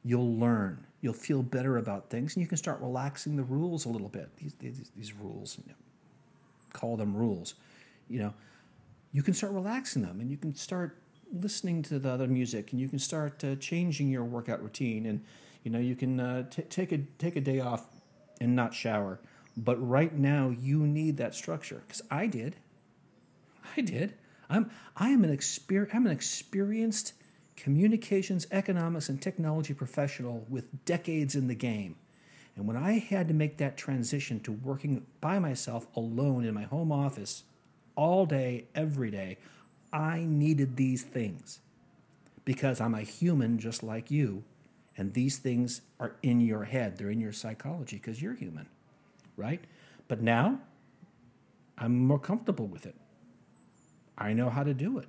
You'll 0.04 0.36
learn. 0.36 0.86
You'll 1.00 1.12
feel 1.12 1.42
better 1.42 1.76
about 1.76 2.08
things, 2.08 2.34
and 2.34 2.42
you 2.42 2.46
can 2.46 2.56
start 2.56 2.80
relaxing 2.80 3.36
the 3.36 3.42
rules 3.42 3.84
a 3.84 3.88
little 3.88 4.08
bit. 4.08 4.34
These, 4.36 4.54
these, 4.54 4.90
these 4.96 5.12
rules, 5.12 5.58
you 5.58 5.70
know, 5.70 5.76
call 6.72 6.96
them 6.96 7.16
rules. 7.16 7.54
You 8.08 8.20
know, 8.20 8.34
you 9.14 9.22
can 9.22 9.32
start 9.32 9.52
relaxing 9.52 10.02
them, 10.02 10.20
and 10.20 10.28
you 10.28 10.36
can 10.36 10.56
start 10.56 10.98
listening 11.32 11.82
to 11.84 12.00
the 12.00 12.10
other 12.10 12.26
music, 12.26 12.72
and 12.72 12.80
you 12.80 12.88
can 12.88 12.98
start 12.98 13.42
uh, 13.44 13.54
changing 13.54 14.10
your 14.10 14.24
workout 14.24 14.60
routine, 14.60 15.06
and 15.06 15.24
you 15.62 15.70
know 15.70 15.78
you 15.78 15.94
can 15.94 16.18
uh, 16.18 16.42
t- 16.50 16.62
take 16.62 16.90
a 16.90 16.98
take 17.16 17.36
a 17.36 17.40
day 17.40 17.60
off 17.60 17.86
and 18.40 18.56
not 18.56 18.74
shower. 18.74 19.20
But 19.56 19.76
right 19.76 20.12
now, 20.12 20.50
you 20.50 20.80
need 20.80 21.16
that 21.18 21.32
structure 21.32 21.84
because 21.86 22.02
I 22.10 22.26
did. 22.26 22.56
I 23.76 23.82
did. 23.82 24.14
I'm 24.50 24.72
I 24.96 25.10
am 25.10 25.22
an 25.22 25.34
exper- 25.34 25.94
I'm 25.94 26.06
an 26.06 26.12
experienced 26.12 27.12
communications, 27.54 28.48
economics, 28.50 29.08
and 29.08 29.22
technology 29.22 29.74
professional 29.74 30.44
with 30.48 30.84
decades 30.84 31.36
in 31.36 31.46
the 31.46 31.54
game. 31.54 31.94
And 32.56 32.66
when 32.66 32.76
I 32.76 32.98
had 32.98 33.28
to 33.28 33.34
make 33.34 33.58
that 33.58 33.76
transition 33.76 34.40
to 34.40 34.50
working 34.50 35.06
by 35.20 35.38
myself 35.38 35.86
alone 35.94 36.44
in 36.44 36.52
my 36.52 36.64
home 36.64 36.90
office 36.90 37.44
all 37.96 38.26
day, 38.26 38.66
every 38.74 39.10
day, 39.10 39.38
I 39.92 40.24
needed 40.26 40.76
these 40.76 41.02
things 41.02 41.60
because 42.44 42.80
I'm 42.80 42.94
a 42.94 43.02
human 43.02 43.58
just 43.58 43.82
like 43.82 44.10
you. 44.10 44.44
And 44.96 45.12
these 45.12 45.38
things 45.38 45.80
are 45.98 46.14
in 46.22 46.40
your 46.40 46.64
head, 46.64 46.98
they're 46.98 47.10
in 47.10 47.20
your 47.20 47.32
psychology 47.32 47.96
because 47.96 48.22
you're 48.22 48.34
human, 48.34 48.68
right? 49.36 49.62
But 50.06 50.20
now 50.20 50.60
I'm 51.76 51.98
more 51.98 52.18
comfortable 52.18 52.66
with 52.66 52.86
it. 52.86 52.94
I 54.16 54.32
know 54.32 54.50
how 54.50 54.62
to 54.62 54.74
do 54.74 54.98
it. 54.98 55.08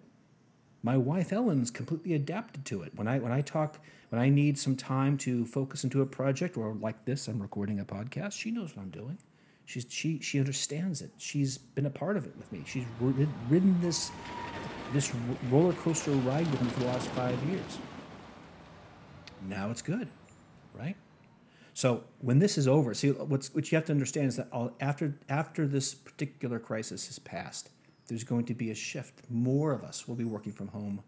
My 0.81 0.97
wife 0.97 1.31
Ellen's 1.31 1.71
completely 1.71 2.13
adapted 2.13 2.65
to 2.65 2.81
it. 2.83 2.93
When 2.95 3.07
I 3.07 3.19
when 3.19 3.31
I 3.31 3.41
talk 3.41 3.79
when 4.09 4.21
I 4.21 4.29
need 4.29 4.57
some 4.57 4.75
time 4.75 5.17
to 5.19 5.45
focus 5.45 5.83
into 5.83 6.01
a 6.01 6.05
project 6.05 6.57
or 6.57 6.73
like 6.73 7.05
this, 7.05 7.27
I'm 7.27 7.41
recording 7.41 7.79
a 7.79 7.85
podcast. 7.85 8.33
She 8.33 8.51
knows 8.51 8.75
what 8.75 8.83
I'm 8.83 8.91
doing. 8.91 9.17
She's 9.65 9.85
she 9.89 10.19
she 10.19 10.39
understands 10.39 11.01
it. 11.01 11.11
She's 11.17 11.57
been 11.57 11.85
a 11.85 11.91
part 11.91 12.17
of 12.17 12.25
it 12.25 12.35
with 12.37 12.51
me. 12.51 12.63
She's 12.65 12.85
ridden 12.99 13.77
this 13.81 14.11
this 14.93 15.11
roller 15.51 15.73
coaster 15.73 16.11
ride 16.11 16.49
with 16.51 16.61
me 16.61 16.69
for 16.69 16.81
the 16.81 16.85
last 16.87 17.07
five 17.09 17.41
years. 17.43 17.79
Now 19.47 19.71
it's 19.71 19.81
good, 19.81 20.07
right? 20.73 20.95
So 21.73 22.03
when 22.19 22.39
this 22.39 22.57
is 22.57 22.67
over, 22.67 22.93
see 22.93 23.11
what's 23.11 23.53
what 23.53 23.71
you 23.71 23.75
have 23.75 23.85
to 23.85 23.91
understand 23.91 24.27
is 24.27 24.37
that 24.37 24.49
after 24.79 25.15
after 25.29 25.67
this 25.67 25.93
particular 25.93 26.59
crisis 26.59 27.07
has 27.07 27.19
passed, 27.19 27.69
there's 28.07 28.23
going 28.23 28.45
to 28.45 28.53
be 28.53 28.71
a 28.71 28.75
shift. 28.75 29.21
More 29.29 29.71
of 29.73 29.83
us 29.83 30.07
will 30.07 30.15
be 30.15 30.23
working 30.23 30.53
from 30.53 30.67
home 30.69 31.01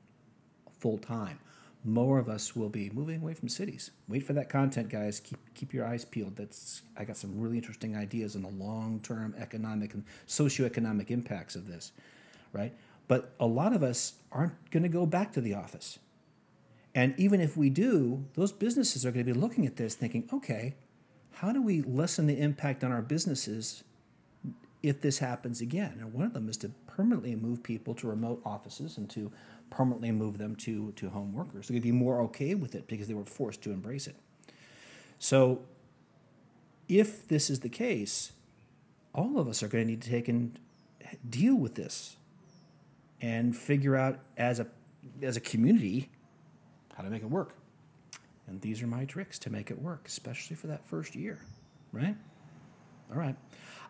full 0.80 0.98
time. 0.98 1.40
More 1.88 2.20
of 2.20 2.28
us 2.28 2.54
will 2.54 2.68
be 2.68 2.90
moving 2.90 3.22
away 3.22 3.34
from 3.34 3.48
cities. 3.48 3.92
Wait 4.10 4.22
for 4.22 4.34
that 4.34 4.50
content, 4.50 4.90
guys. 4.90 5.22
Keep 5.22 5.40
keep 5.56 5.74
your 5.74 5.86
eyes 5.86 6.04
peeled. 6.04 6.36
That's 6.36 6.82
I 6.98 7.06
got 7.06 7.16
some 7.16 7.40
really 7.40 7.56
interesting 7.56 7.96
ideas 7.96 8.36
on 8.36 8.42
the 8.42 8.50
long 8.50 9.00
term 9.00 9.34
economic 9.40 9.94
and 9.94 10.04
socioeconomic 10.28 11.12
impacts 11.12 11.56
of 11.56 11.66
this, 11.66 11.94
right? 12.52 12.74
But 13.08 13.34
a 13.40 13.48
lot 13.48 13.72
of 13.74 13.84
us 13.84 14.16
aren't 14.34 14.70
going 14.70 14.84
to 14.84 14.90
go 14.90 15.06
back 15.06 15.32
to 15.34 15.42
the 15.42 15.54
office. 15.54 15.98
And 16.94 17.14
even 17.18 17.40
if 17.40 17.56
we 17.56 17.70
do, 17.70 18.26
those 18.34 18.52
businesses 18.52 19.06
are 19.06 19.12
going 19.12 19.26
to 19.26 19.34
be 19.34 19.40
looking 19.40 19.66
at 19.66 19.78
this 19.78 19.96
thinking, 19.96 20.28
okay, 20.34 20.76
how 21.32 21.54
do 21.54 21.62
we 21.62 21.84
lessen 21.84 22.28
the 22.28 22.38
impact 22.38 22.84
on 22.84 22.92
our 22.92 23.02
businesses 23.02 23.84
if 24.84 25.02
this 25.02 25.20
happens 25.20 25.62
again. 25.62 25.98
And 26.00 26.14
one 26.14 26.26
of 26.26 26.34
them 26.34 26.50
is 26.50 26.58
to 26.58 26.70
permanently 26.88 27.36
move 27.36 27.64
people 27.64 27.94
to 27.96 28.08
remote 28.08 28.42
offices 28.46 28.98
and 28.98 29.10
to 29.12 29.32
permanently 29.70 30.12
move 30.12 30.38
them 30.38 30.56
to, 30.56 30.92
to 30.94 31.10
home 31.10 31.34
workers. 31.34 31.68
To 31.68 31.80
be 31.80 31.92
more 31.92 32.22
okay 32.22 32.56
with 32.56 32.76
it 32.76 32.88
because 32.88 33.08
they 33.08 33.14
were 33.14 33.26
forced 33.26 33.62
to 33.64 33.72
embrace 33.72 34.08
it. 34.08 34.16
So, 35.20 35.62
if 36.88 37.28
this 37.28 37.50
is 37.50 37.60
the 37.62 37.70
case, 37.70 38.32
all 39.14 39.40
of 39.40 39.48
us 39.48 39.62
are 39.62 39.68
going 39.68 39.86
to 39.86 39.92
need 39.92 40.02
to 40.02 40.10
take 40.10 40.28
and 40.28 40.58
deal 41.30 41.56
with 41.56 41.76
this 41.76 42.16
and 43.22 43.56
figure 43.56 43.96
out 43.96 44.20
as 44.38 44.60
a 44.60 44.68
as 45.22 45.38
a 45.38 45.42
community 45.42 46.10
how 46.96 47.04
to 47.04 47.10
make 47.10 47.24
it 47.24 47.30
work. 47.30 47.56
And 48.48 48.62
these 48.62 48.82
are 48.82 48.88
my 48.88 49.06
tricks 49.06 49.38
to 49.40 49.50
make 49.50 49.72
it 49.72 49.82
work, 49.82 50.08
especially 50.08 50.56
for 50.56 50.68
that 50.68 50.86
first 50.86 51.16
year, 51.16 51.40
right? 51.92 52.16
All 53.12 53.18
right. 53.18 53.36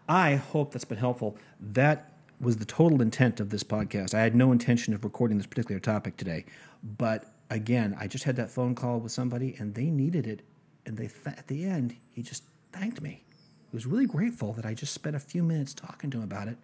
I 0.10 0.36
hope 0.36 0.72
that's 0.72 0.86
been 0.86 0.98
helpful. 0.98 1.38
That 1.60 2.17
was 2.40 2.58
the 2.58 2.66
total 2.66 3.02
intent 3.02 3.40
of 3.40 3.50
this 3.50 3.64
podcast. 3.64 4.14
I 4.14 4.22
had 4.22 4.36
no 4.36 4.52
intention 4.52 4.94
of 4.94 5.04
recording 5.04 5.38
this 5.38 5.48
particular 5.48 5.80
topic 5.80 6.18
today, 6.18 6.46
but 6.84 7.26
again, 7.50 7.96
I 8.00 8.08
just 8.08 8.24
had 8.24 8.36
that 8.36 8.52
phone 8.52 8.76
call 8.76 9.00
with 9.00 9.12
somebody 9.12 9.56
and 9.58 9.74
they 9.74 9.86
needed 9.86 10.28
it. 10.28 10.42
And 10.86 10.98
they 10.98 11.08
th- 11.08 11.38
at 11.38 11.48
the 11.48 11.66
end, 11.66 11.96
he 12.12 12.22
just 12.22 12.44
thanked 12.72 13.02
me. 13.02 13.24
He 13.70 13.76
was 13.76 13.86
really 13.86 14.06
grateful 14.06 14.54
that 14.54 14.66
I 14.66 14.74
just 14.74 14.94
spent 14.94 15.16
a 15.16 15.20
few 15.20 15.44
minutes 15.44 15.74
talking 15.74 16.10
to 16.12 16.18
him 16.18 16.24
about 16.24 16.48
it. 16.48 16.58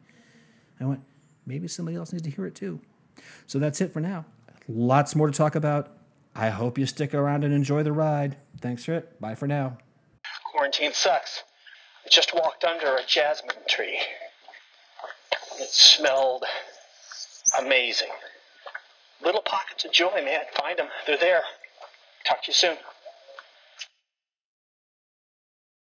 I 0.80 0.86
went, 0.86 1.02
maybe 1.46 1.68
somebody 1.68 1.98
else 1.98 2.14
needs 2.14 2.24
to 2.24 2.30
hear 2.30 2.46
it 2.46 2.56
too. 2.56 2.80
So 3.48 3.60
that's 3.60 3.82
it 3.82 3.92
for 3.92 4.00
now. 4.00 4.26
Lots 4.68 5.16
more 5.16 5.28
to 5.28 5.34
talk 5.34 5.56
about. 5.56 5.98
I 6.36 6.50
hope 6.50 6.78
you 6.78 6.86
stick 6.86 7.14
around 7.14 7.44
and 7.44 7.54
enjoy 7.54 7.84
the 7.84 7.92
ride. 7.92 8.38
Thanks 8.62 8.86
for 8.86 8.94
it. 8.94 9.20
Bye 9.20 9.36
for 9.36 9.48
now. 9.48 9.78
Quarantine 10.52 10.94
sucks. 10.94 11.44
I 12.06 12.10
just 12.10 12.34
walked 12.34 12.64
under 12.64 12.96
a 12.96 13.06
jasmine 13.06 13.56
tree. 13.68 14.00
It 15.60 15.70
smelled 15.70 16.46
amazing. 17.60 18.10
Little 19.24 19.42
pockets 19.42 19.86
of 19.86 19.92
joy, 19.92 20.22
man. 20.24 20.42
Find 20.56 20.78
them. 20.78 20.88
They're 21.08 21.18
there. 21.18 21.44
Talk 22.26 22.44
to 22.44 22.50
you 22.50 22.54
soon. 22.54 22.78